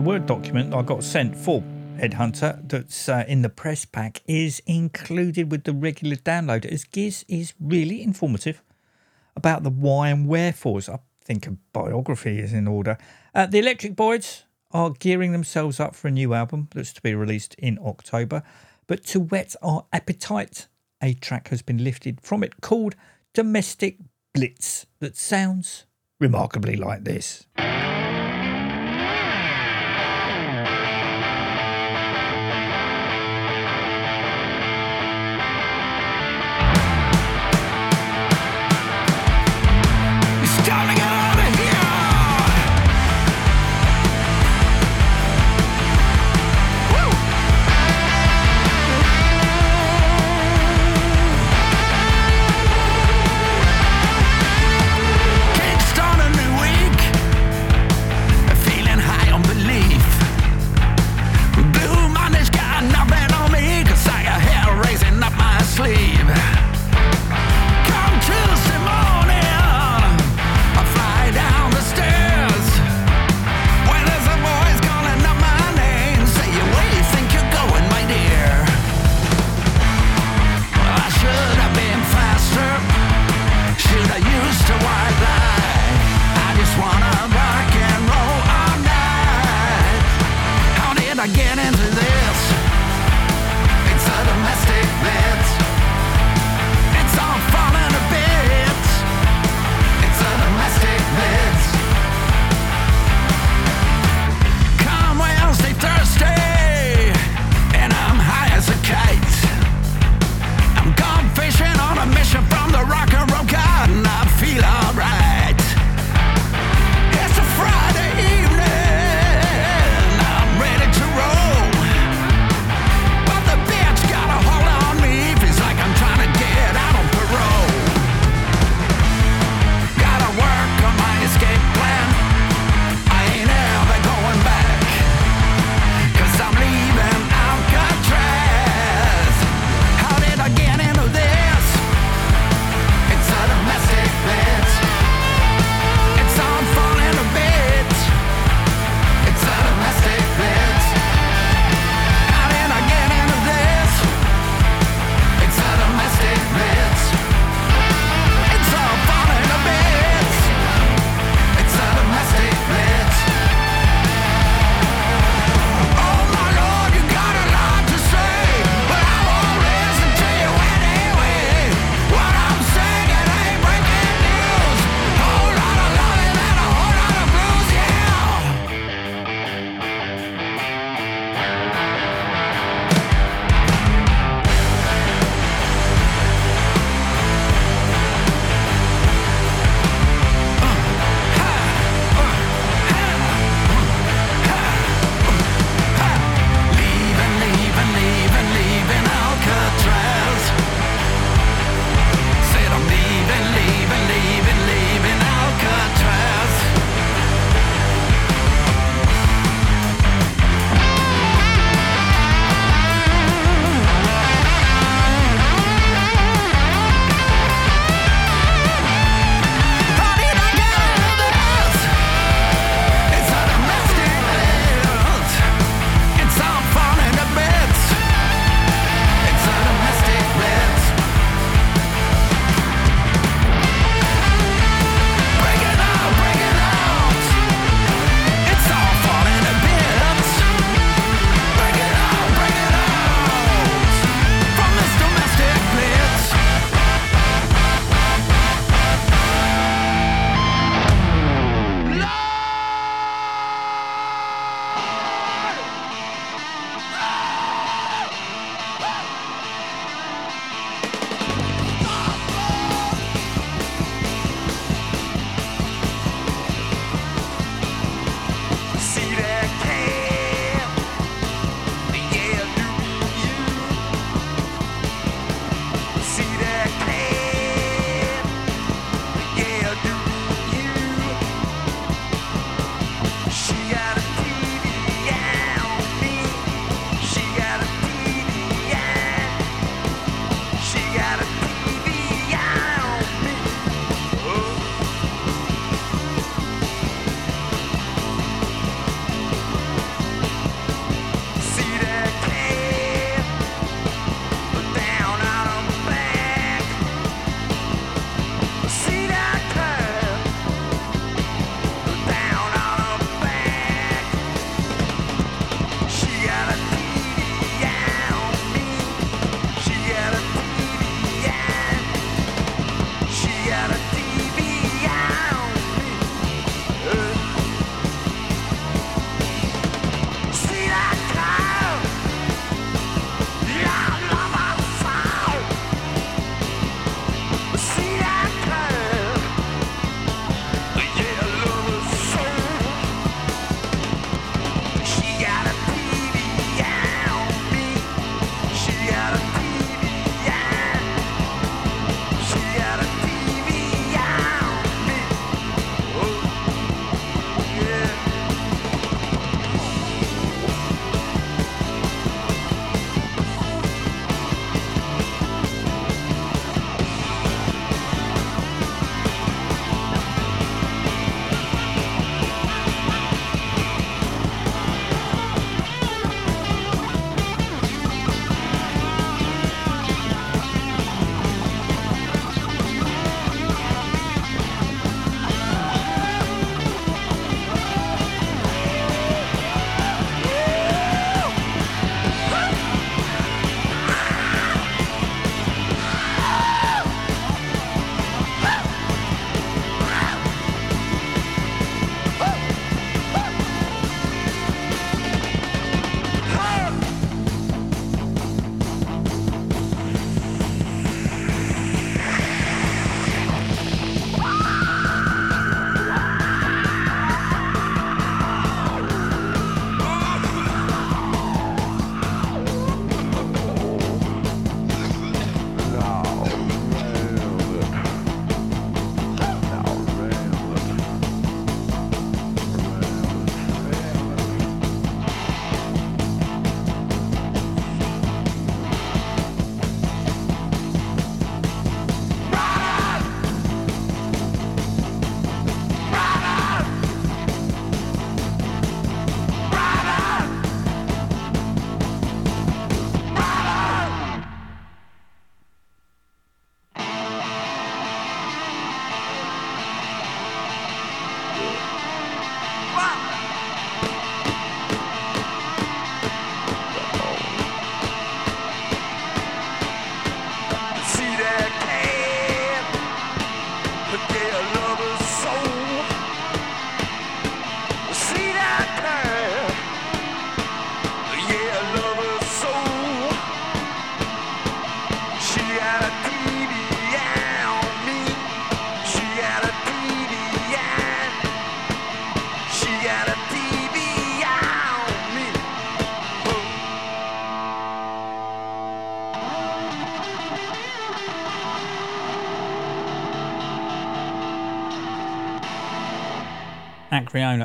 The 0.00 0.06
Word 0.06 0.24
document 0.24 0.72
I 0.72 0.80
got 0.80 1.04
sent 1.04 1.36
for 1.36 1.62
Headhunter 1.98 2.66
that's 2.66 3.06
uh, 3.06 3.24
in 3.28 3.42
the 3.42 3.50
press 3.50 3.84
pack 3.84 4.22
is 4.26 4.62
included 4.64 5.50
with 5.50 5.64
the 5.64 5.74
regular 5.74 6.16
download, 6.16 6.64
as 6.64 6.86
Gizz 6.86 7.26
is 7.28 7.52
really 7.60 8.02
informative 8.02 8.62
about 9.36 9.62
the 9.62 9.68
why 9.68 10.08
and 10.08 10.26
wherefores. 10.26 10.88
I 10.88 11.00
think 11.22 11.46
a 11.46 11.50
biography 11.74 12.38
is 12.38 12.54
in 12.54 12.66
order. 12.66 12.96
Uh, 13.34 13.44
the 13.44 13.58
Electric 13.58 13.94
Boys 13.94 14.44
are 14.70 14.88
gearing 14.88 15.32
themselves 15.32 15.78
up 15.78 15.94
for 15.94 16.08
a 16.08 16.12
new 16.12 16.32
album 16.32 16.68
that's 16.74 16.94
to 16.94 17.02
be 17.02 17.14
released 17.14 17.54
in 17.56 17.78
October. 17.84 18.42
But 18.86 19.04
to 19.08 19.20
whet 19.20 19.54
our 19.62 19.84
appetite, 19.92 20.66
a 21.02 21.12
track 21.12 21.48
has 21.48 21.60
been 21.60 21.84
lifted 21.84 22.22
from 22.22 22.42
it 22.42 22.62
called 22.62 22.96
Domestic 23.34 23.98
Blitz 24.32 24.86
that 25.00 25.18
sounds 25.18 25.84
remarkably 26.18 26.76
like 26.76 27.04
this. 27.04 27.44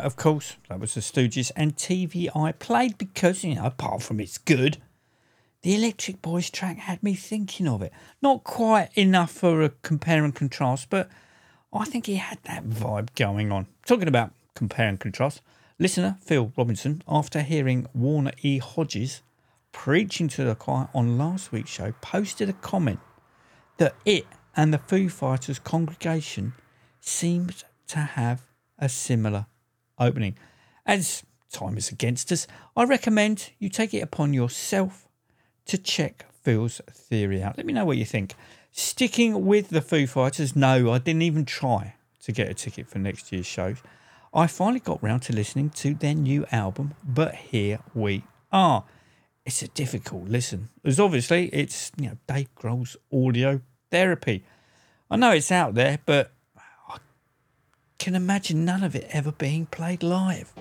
Of 0.05 0.17
course, 0.17 0.57
that 0.69 0.79
was 0.79 0.93
the 0.93 1.01
Stooges, 1.01 1.51
and 1.55 1.75
T.V. 1.75 2.29
Eye 2.35 2.51
played 2.51 2.95
because, 2.99 3.43
you 3.43 3.55
know, 3.55 3.65
apart 3.65 4.03
from 4.03 4.19
it's 4.19 4.37
good, 4.37 4.77
the 5.63 5.73
Electric 5.73 6.21
Boys 6.21 6.51
track 6.51 6.77
had 6.77 7.01
me 7.01 7.15
thinking 7.15 7.67
of 7.67 7.81
it. 7.81 7.91
Not 8.21 8.43
quite 8.43 8.89
enough 8.93 9.31
for 9.31 9.63
a 9.63 9.69
compare 9.81 10.23
and 10.23 10.35
contrast, 10.35 10.91
but 10.91 11.09
I 11.73 11.85
think 11.85 12.05
he 12.05 12.17
had 12.17 12.37
that 12.43 12.69
vibe 12.69 13.15
going 13.15 13.51
on. 13.51 13.65
Talking 13.83 14.07
about 14.07 14.31
compare 14.53 14.87
and 14.87 14.99
contrast, 14.99 15.41
listener 15.79 16.19
Phil 16.21 16.53
Robinson, 16.55 17.01
after 17.07 17.41
hearing 17.41 17.87
Warner 17.95 18.33
E. 18.43 18.59
Hodges 18.59 19.23
preaching 19.71 20.27
to 20.27 20.43
the 20.43 20.53
choir 20.53 20.87
on 20.93 21.17
last 21.17 21.51
week's 21.51 21.71
show, 21.71 21.95
posted 22.01 22.47
a 22.47 22.53
comment 22.53 22.99
that 23.77 23.95
it 24.05 24.27
and 24.55 24.71
the 24.71 24.77
Foo 24.77 25.09
Fighters 25.09 25.57
congregation 25.57 26.53
seemed 26.99 27.63
to 27.87 27.97
have 27.97 28.43
a 28.77 28.87
similar 28.87 29.47
opening. 29.99 30.37
As 30.85 31.23
time 31.51 31.77
is 31.77 31.89
against 31.89 32.31
us, 32.31 32.47
I 32.75 32.83
recommend 32.83 33.51
you 33.59 33.69
take 33.69 33.93
it 33.93 34.01
upon 34.01 34.33
yourself 34.33 35.07
to 35.65 35.77
check 35.77 36.25
Phil's 36.43 36.81
theory 36.91 37.41
out. 37.41 37.57
Let 37.57 37.65
me 37.65 37.73
know 37.73 37.85
what 37.85 37.97
you 37.97 38.05
think. 38.05 38.35
Sticking 38.71 39.45
with 39.45 39.69
the 39.69 39.81
Foo 39.81 40.05
Fighters, 40.05 40.55
no, 40.55 40.91
I 40.91 40.97
didn't 40.97 41.21
even 41.21 41.45
try 41.45 41.95
to 42.23 42.31
get 42.31 42.49
a 42.49 42.53
ticket 42.53 42.87
for 42.87 42.99
next 42.99 43.31
year's 43.31 43.45
shows. 43.45 43.77
I 44.33 44.47
finally 44.47 44.81
got 44.81 45.01
round 45.01 45.21
to 45.23 45.33
listening 45.33 45.69
to 45.71 45.93
their 45.93 46.13
new 46.13 46.45
album, 46.51 46.93
but 47.03 47.35
here 47.35 47.79
we 47.93 48.23
are. 48.51 48.83
It's 49.45 49.61
a 49.61 49.69
difficult 49.69 50.27
listen, 50.27 50.69
as 50.83 50.99
obviously 50.99 51.47
it's 51.53 51.91
you 51.97 52.09
know 52.09 52.17
Dave 52.27 52.53
Grohl's 52.55 52.97
audio 53.13 53.61
therapy. 53.91 54.43
I 55.09 55.15
know 55.15 55.31
it's 55.31 55.51
out 55.51 55.75
there, 55.75 55.99
but 56.05 56.33
can 58.05 58.13
imagine 58.13 58.63
none 58.63 58.83
of 58.83 58.95
it 58.95 59.07
ever 59.09 59.31
being 59.31 59.65
played 59.65 60.03
live. 60.03 60.53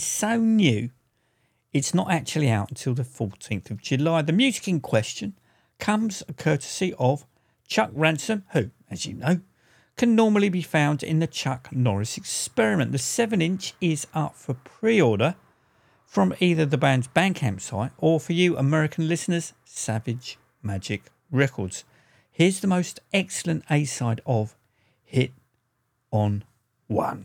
Is 0.00 0.06
so 0.06 0.38
new, 0.38 0.88
it's 1.74 1.92
not 1.92 2.10
actually 2.10 2.48
out 2.48 2.70
until 2.70 2.94
the 2.94 3.02
14th 3.02 3.70
of 3.70 3.82
July. 3.82 4.22
The 4.22 4.32
music 4.32 4.66
in 4.66 4.80
question 4.80 5.34
comes 5.78 6.22
courtesy 6.38 6.94
of 6.98 7.26
Chuck 7.68 7.90
Ransom, 7.92 8.44
who, 8.52 8.70
as 8.90 9.04
you 9.04 9.12
know, 9.12 9.40
can 9.98 10.16
normally 10.16 10.48
be 10.48 10.62
found 10.62 11.02
in 11.02 11.18
the 11.18 11.26
Chuck 11.26 11.68
Norris 11.70 12.16
Experiment. 12.16 12.92
The 12.92 12.98
7 12.98 13.42
inch 13.42 13.74
is 13.78 14.06
up 14.14 14.36
for 14.36 14.54
pre 14.54 15.02
order 15.02 15.34
from 16.06 16.32
either 16.40 16.64
the 16.64 16.78
band's 16.78 17.08
Bandcamp 17.08 17.60
site 17.60 17.92
or 17.98 18.18
for 18.18 18.32
you 18.32 18.56
American 18.56 19.06
listeners, 19.06 19.52
Savage 19.66 20.38
Magic 20.62 21.10
Records. 21.30 21.84
Here's 22.30 22.60
the 22.60 22.66
most 22.66 23.00
excellent 23.12 23.64
A 23.68 23.84
side 23.84 24.22
of 24.24 24.56
Hit 25.04 25.32
on 26.10 26.44
One. 26.86 27.20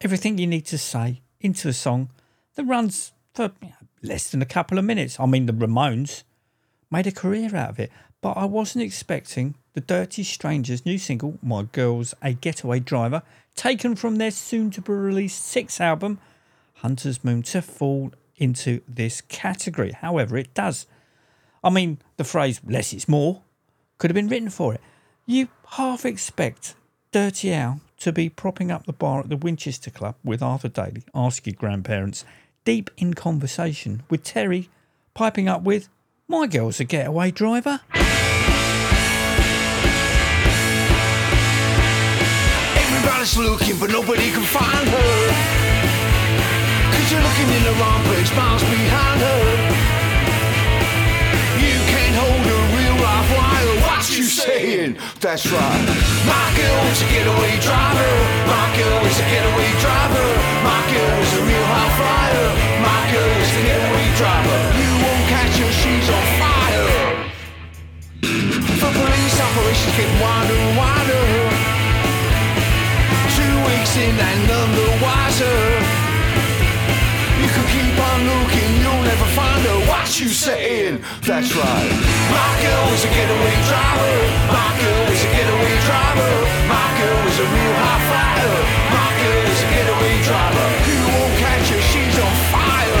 Everything 0.00 0.38
you 0.38 0.46
need 0.46 0.66
to 0.66 0.78
say 0.78 1.20
into 1.40 1.68
a 1.68 1.72
song 1.72 2.10
that 2.54 2.64
runs 2.64 3.12
for 3.34 3.52
less 4.02 4.30
than 4.30 4.42
a 4.42 4.46
couple 4.46 4.78
of 4.78 4.84
minutes. 4.84 5.18
I 5.18 5.26
mean, 5.26 5.46
the 5.46 5.52
Ramones 5.52 6.22
made 6.90 7.06
a 7.06 7.12
career 7.12 7.54
out 7.54 7.70
of 7.70 7.80
it, 7.80 7.90
but 8.20 8.32
I 8.32 8.44
wasn't 8.44 8.84
expecting 8.84 9.54
the 9.74 9.80
Dirty 9.80 10.22
Strangers' 10.22 10.86
new 10.86 10.98
single, 10.98 11.38
My 11.42 11.62
Girl's 11.62 12.14
a 12.22 12.32
Getaway 12.32 12.80
Driver, 12.80 13.22
taken 13.54 13.96
from 13.96 14.16
their 14.16 14.30
soon 14.30 14.70
to 14.72 14.80
be 14.80 14.92
released 14.92 15.44
sixth 15.44 15.80
album, 15.80 16.18
Hunter's 16.74 17.22
Moon, 17.24 17.42
to 17.44 17.62
fall 17.62 18.12
into 18.36 18.80
this 18.88 19.20
category. 19.20 19.92
However, 19.92 20.36
it 20.36 20.54
does. 20.54 20.86
I 21.62 21.70
mean, 21.70 21.98
the 22.16 22.24
phrase 22.24 22.60
less 22.66 22.92
is 22.92 23.08
more 23.08 23.42
could 23.98 24.10
have 24.10 24.14
been 24.14 24.28
written 24.28 24.50
for 24.50 24.74
it. 24.74 24.80
You 25.26 25.48
half 25.70 26.06
expect 26.06 26.74
Dirty 27.10 27.52
Al 27.52 27.80
to 27.98 28.12
be 28.12 28.28
propping 28.28 28.70
up 28.70 28.86
the 28.86 28.92
bar 28.92 29.20
at 29.20 29.28
the 29.28 29.36
Winchester 29.36 29.90
Club 29.90 30.14
with 30.24 30.42
Arthur 30.42 30.68
Daley, 30.68 31.02
ask 31.14 31.46
your 31.46 31.54
grandparents, 31.54 32.24
deep 32.64 32.90
in 32.96 33.14
conversation 33.14 34.02
with 34.08 34.22
Terry, 34.22 34.68
piping 35.14 35.48
up 35.48 35.62
with, 35.62 35.88
My 36.28 36.46
girl's 36.46 36.80
a 36.80 36.84
getaway 36.84 37.30
driver. 37.30 37.80
Everybody's 42.76 43.36
looking, 43.36 43.78
but 43.80 43.90
nobody 43.90 44.30
can 44.30 44.42
find 44.42 44.88
her. 44.88 45.28
Cause 46.92 47.12
you're 47.12 47.22
looking 47.22 47.48
in 47.56 47.62
the 47.64 47.72
wrong 47.80 48.02
place, 48.04 48.34
miles 48.36 48.62
behind 48.62 49.20
her. 49.20 49.77
Saying? 54.28 54.96
That's 55.20 55.46
right. 55.48 55.84
My 56.28 56.46
girl 56.52 56.82
is 56.92 57.00
a 57.00 57.08
getaway 57.08 57.56
driver. 57.64 58.12
My 58.44 58.66
girl 58.76 59.00
is 59.08 59.16
a 59.16 59.26
getaway 59.32 59.70
driver. 59.80 60.28
My 60.60 60.80
girl 60.92 61.16
is 61.24 61.32
a 61.32 61.42
real 61.48 61.66
high 61.72 61.92
flyer. 61.96 62.48
My 62.84 63.02
girl 63.08 63.36
is 63.40 63.52
a 63.56 63.62
getaway 63.64 64.08
driver. 64.20 64.58
You 64.76 64.90
won't 65.00 65.24
catch 65.32 65.54
her, 65.56 65.72
she's 65.80 66.08
on 66.12 66.26
fire. 66.36 66.92
For 68.80 68.90
police 68.92 69.36
operations 69.40 69.96
get 69.96 70.10
wider 70.20 70.58
and 70.60 70.76
wider. 70.76 71.24
Two 73.32 73.54
weeks 73.64 73.96
in 73.96 74.12
and 74.12 74.40
none 74.44 74.72
the 74.76 74.88
wiser. 75.00 75.97
Keep 77.68 77.98
on 78.00 78.20
looking, 78.24 78.72
you'll 78.80 79.04
never 79.04 79.28
find 79.36 79.62
her. 79.68 79.78
What 79.90 80.08
you 80.18 80.28
saying? 80.28 81.04
That's 81.22 81.54
right. 81.54 81.92
My 82.32 82.52
girl 82.64 82.86
is 82.96 83.04
a 83.04 83.10
getaway 83.12 83.56
driver. 83.68 84.14
My 84.48 84.70
girl 84.80 85.04
is 85.12 85.20
a 85.20 85.30
getaway 85.36 85.76
driver. 85.84 86.32
My 86.64 86.88
girl 86.96 87.20
is 87.28 87.38
a 87.38 87.44
real 87.44 87.76
high 87.84 88.02
flyer. 88.08 88.56
My 88.96 89.10
girl 89.20 89.44
is 89.52 89.60
a 89.60 89.68
getaway 89.76 90.16
driver. 90.24 90.66
You 90.88 90.98
won't 91.12 91.34
catch 91.44 91.68
her, 91.68 91.82
she's 91.92 92.16
on 92.24 92.34
fire. 92.48 92.96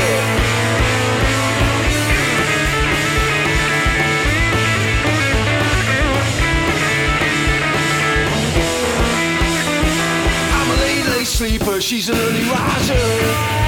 I'm 10.58 10.68
a 10.70 10.76
late, 10.84 11.06
late 11.16 11.26
sleeper, 11.26 11.80
she's 11.80 12.08
an 12.10 12.16
early 12.16 12.44
riser 12.52 13.67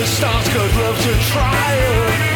the 0.00 0.06
stars 0.06 0.48
could 0.48 0.72
love 0.82 0.98
to 1.06 1.12
try 1.30 1.70
it. 1.78 2.34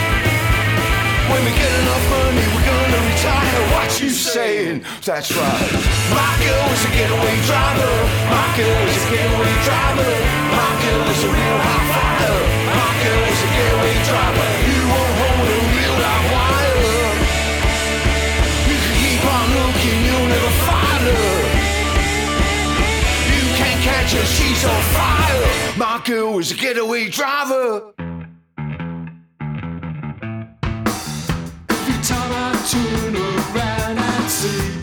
When 1.31 1.41
we 1.45 1.53
get 1.53 1.73
enough 1.83 2.05
money, 2.09 2.47
we're 2.55 2.69
gonna 2.71 3.01
retire. 3.11 3.61
What 3.75 3.91
you 4.01 4.11
saying? 4.11 4.85
That's 5.05 5.31
right. 5.35 5.73
My 6.15 6.33
girl 6.45 6.67
is 6.75 6.83
a 6.87 6.91
getaway 6.95 7.37
driver. 7.51 7.95
My 8.31 8.47
girl 8.57 8.83
is 8.89 9.03
a 9.03 9.11
getaway 9.11 9.55
driver. 9.67 10.13
My 10.55 10.73
girl 10.85 11.05
is 11.13 11.21
a 11.27 11.31
real 11.35 11.59
hot 11.67 11.85
fire. 11.95 12.41
My 12.79 12.93
girl 13.05 13.25
is 13.33 13.41
a 13.43 13.51
getaway 13.59 13.97
driver. 14.09 14.49
You 14.71 14.81
won't 14.93 15.15
hold 15.21 15.47
a 15.57 15.61
real 15.75 15.97
hot 16.07 16.23
wire. 16.33 17.11
You 18.71 18.77
can 18.85 18.95
keep 19.03 19.23
on 19.37 19.47
looking, 19.59 19.99
you'll 20.07 20.31
never 20.33 20.53
find 20.65 21.05
her 21.11 21.38
picture, 23.89 24.25
she's 24.25 24.65
on 24.65 24.83
fire. 24.95 25.79
My 25.79 26.01
girl 26.05 26.35
was 26.35 26.51
a 26.53 26.55
getaway 26.55 27.09
driver. 27.09 27.93
Every 31.71 31.99
time 32.03 32.31
I 32.33 32.53
turn 32.71 33.17
around 33.17 33.99
and 33.99 34.31
see 34.31 34.78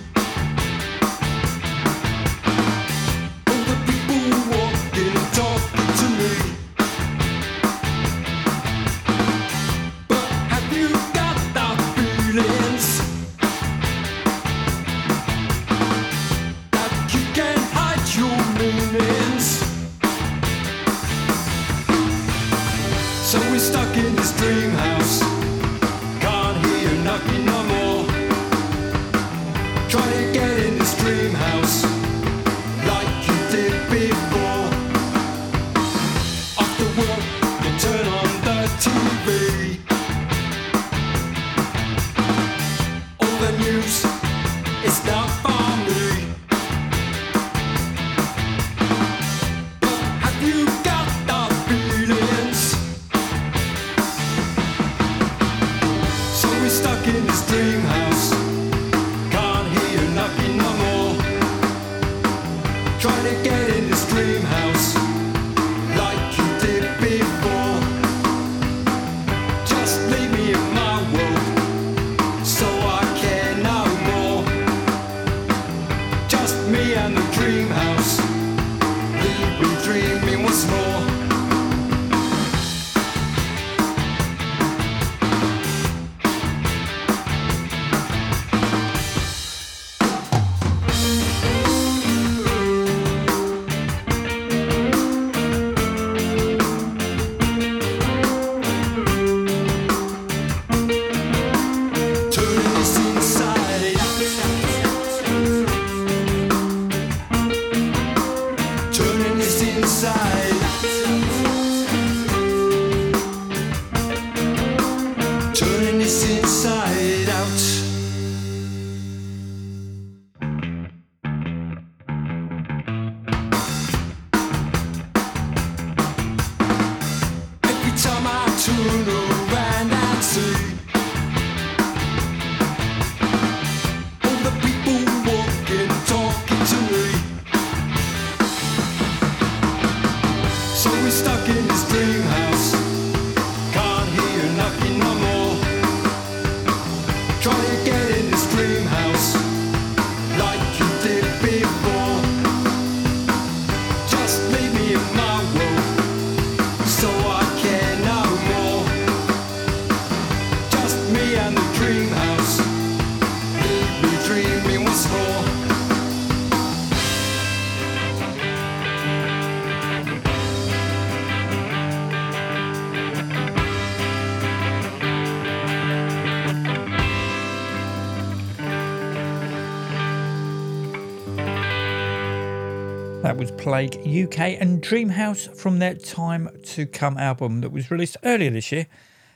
Plague 183.75 184.29
UK 184.29 184.39
and 184.61 184.81
Dreamhouse 184.81 185.53
from 185.53 185.79
their 185.79 185.95
Time 185.95 186.47
to 186.63 186.85
Come 186.85 187.17
album 187.17 187.59
that 187.59 187.73
was 187.73 187.91
released 187.91 188.15
earlier 188.23 188.49
this 188.49 188.71
year 188.71 188.87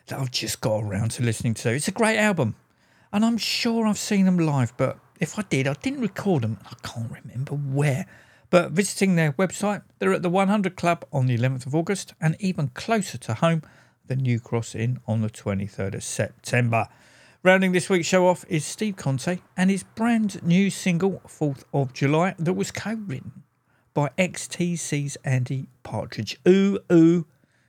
that 0.07 0.17
I've 0.17 0.31
just 0.31 0.61
got 0.61 0.81
around 0.81 1.11
to 1.11 1.23
listening 1.23 1.55
to. 1.55 1.73
It's 1.73 1.89
a 1.89 1.91
great 1.91 2.17
album 2.17 2.55
and 3.11 3.25
I'm 3.25 3.37
sure 3.37 3.85
I've 3.85 3.97
seen 3.97 4.23
them 4.23 4.37
live, 4.39 4.71
but 4.77 4.97
if 5.19 5.37
I 5.37 5.41
did, 5.41 5.67
I 5.67 5.73
didn't 5.73 5.99
record 5.99 6.43
them. 6.43 6.57
I 6.65 6.73
can't 6.87 7.11
remember 7.11 7.53
where. 7.53 8.05
But 8.49 8.71
visiting 8.71 9.17
their 9.17 9.33
website, 9.33 9.81
they're 9.97 10.13
at 10.13 10.21
the 10.21 10.29
100 10.29 10.77
Club 10.77 11.03
on 11.11 11.25
the 11.25 11.37
11th 11.37 11.65
of 11.65 11.75
August 11.75 12.13
and 12.21 12.37
even 12.39 12.69
closer 12.69 13.17
to 13.17 13.33
home, 13.33 13.61
the 14.07 14.15
New 14.15 14.39
Cross 14.39 14.73
Inn 14.73 15.01
on 15.05 15.19
the 15.19 15.29
23rd 15.29 15.95
of 15.95 16.03
September. 16.05 16.87
Rounding 17.43 17.73
this 17.73 17.89
week's 17.89 18.07
show 18.07 18.25
off 18.25 18.45
is 18.47 18.63
Steve 18.63 18.95
Conte 18.95 19.39
and 19.57 19.69
his 19.69 19.83
brand 19.83 20.41
new 20.41 20.69
single, 20.69 21.21
4th 21.27 21.65
of 21.73 21.91
July, 21.91 22.35
that 22.39 22.53
was 22.53 22.71
co 22.71 22.93
written 22.93 23.43
by 23.99 24.09
XTC's 24.17 25.17
Andy 25.25 25.67
Partridge. 25.83 26.39
Ooh, 26.47 26.79
ooh, 26.89 27.25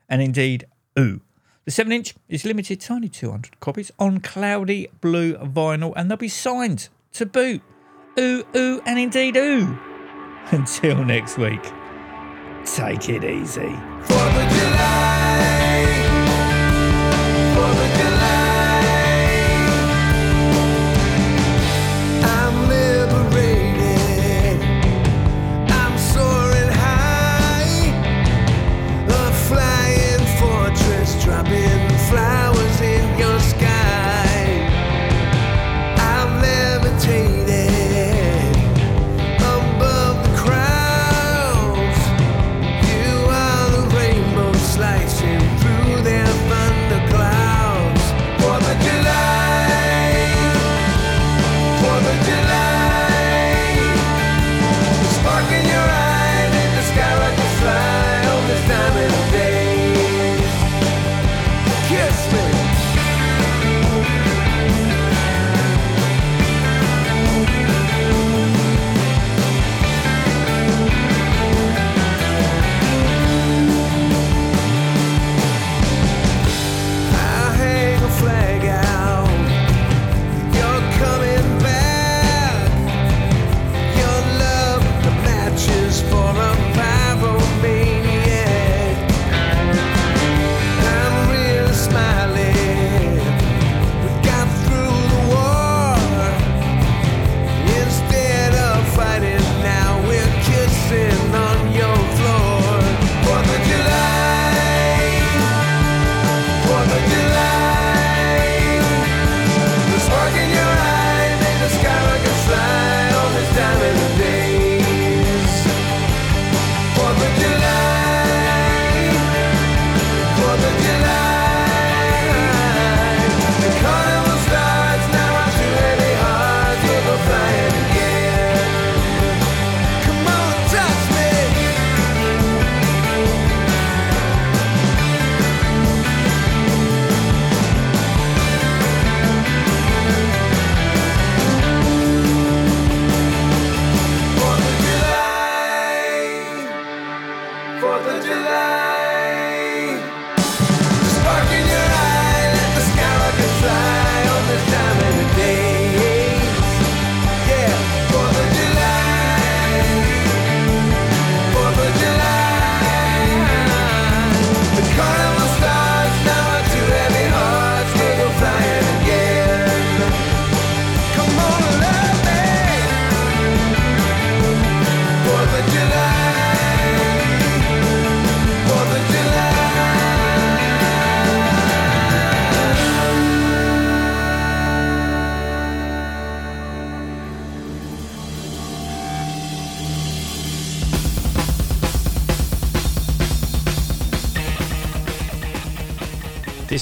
and 0.09 0.23
indeed, 0.23 0.65
ooh. 0.97 1.23
The 1.65 1.73
7 1.73 1.91
inch 1.91 2.15
is 2.29 2.45
limited 2.45 2.81
to 2.83 2.93
only 2.93 3.09
200 3.09 3.59
copies 3.59 3.91
on 3.99 4.21
cloudy 4.21 4.89
blue 5.01 5.35
vinyl 5.39 5.93
and 5.97 6.09
they'll 6.09 6.17
be 6.17 6.29
signed 6.29 6.89
to 7.15 7.27
boot. 7.27 7.63
Ooh, 8.17 8.45
ooh, 8.57 8.81
and 8.87 9.01
indeed, 9.01 9.37
ooh. 9.37 9.77
Until 10.53 11.05
next 11.05 11.37
week, 11.37 11.65
take 12.65 13.09
it 13.09 13.25
easy. 13.25 13.77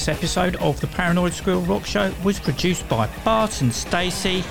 This 0.09 0.17
episode 0.17 0.55
of 0.55 0.81
the 0.81 0.87
Paranoid 0.87 1.33
Squirrel 1.33 1.61
Rock 1.61 1.85
Show 1.85 2.11
was 2.23 2.39
produced 2.39 2.89
by 2.89 3.07
Bart 3.23 3.61
and 3.61 3.71
Stacey, 3.71 4.43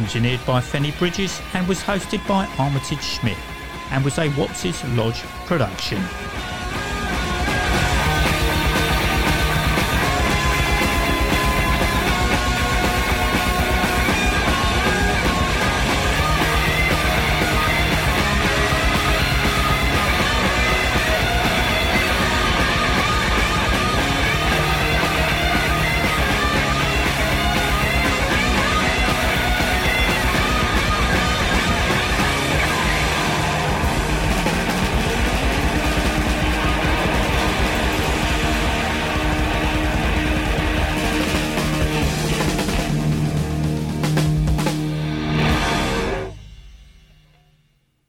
engineered 0.00 0.44
by 0.44 0.60
Fenny 0.60 0.90
Bridges, 0.98 1.40
and 1.54 1.68
was 1.68 1.78
hosted 1.78 2.26
by 2.26 2.44
Armitage 2.58 3.02
Smith, 3.02 3.38
and 3.92 4.04
was 4.04 4.18
a 4.18 4.28
Wops's 4.30 4.82
Lodge 4.96 5.22
production. 5.46 6.02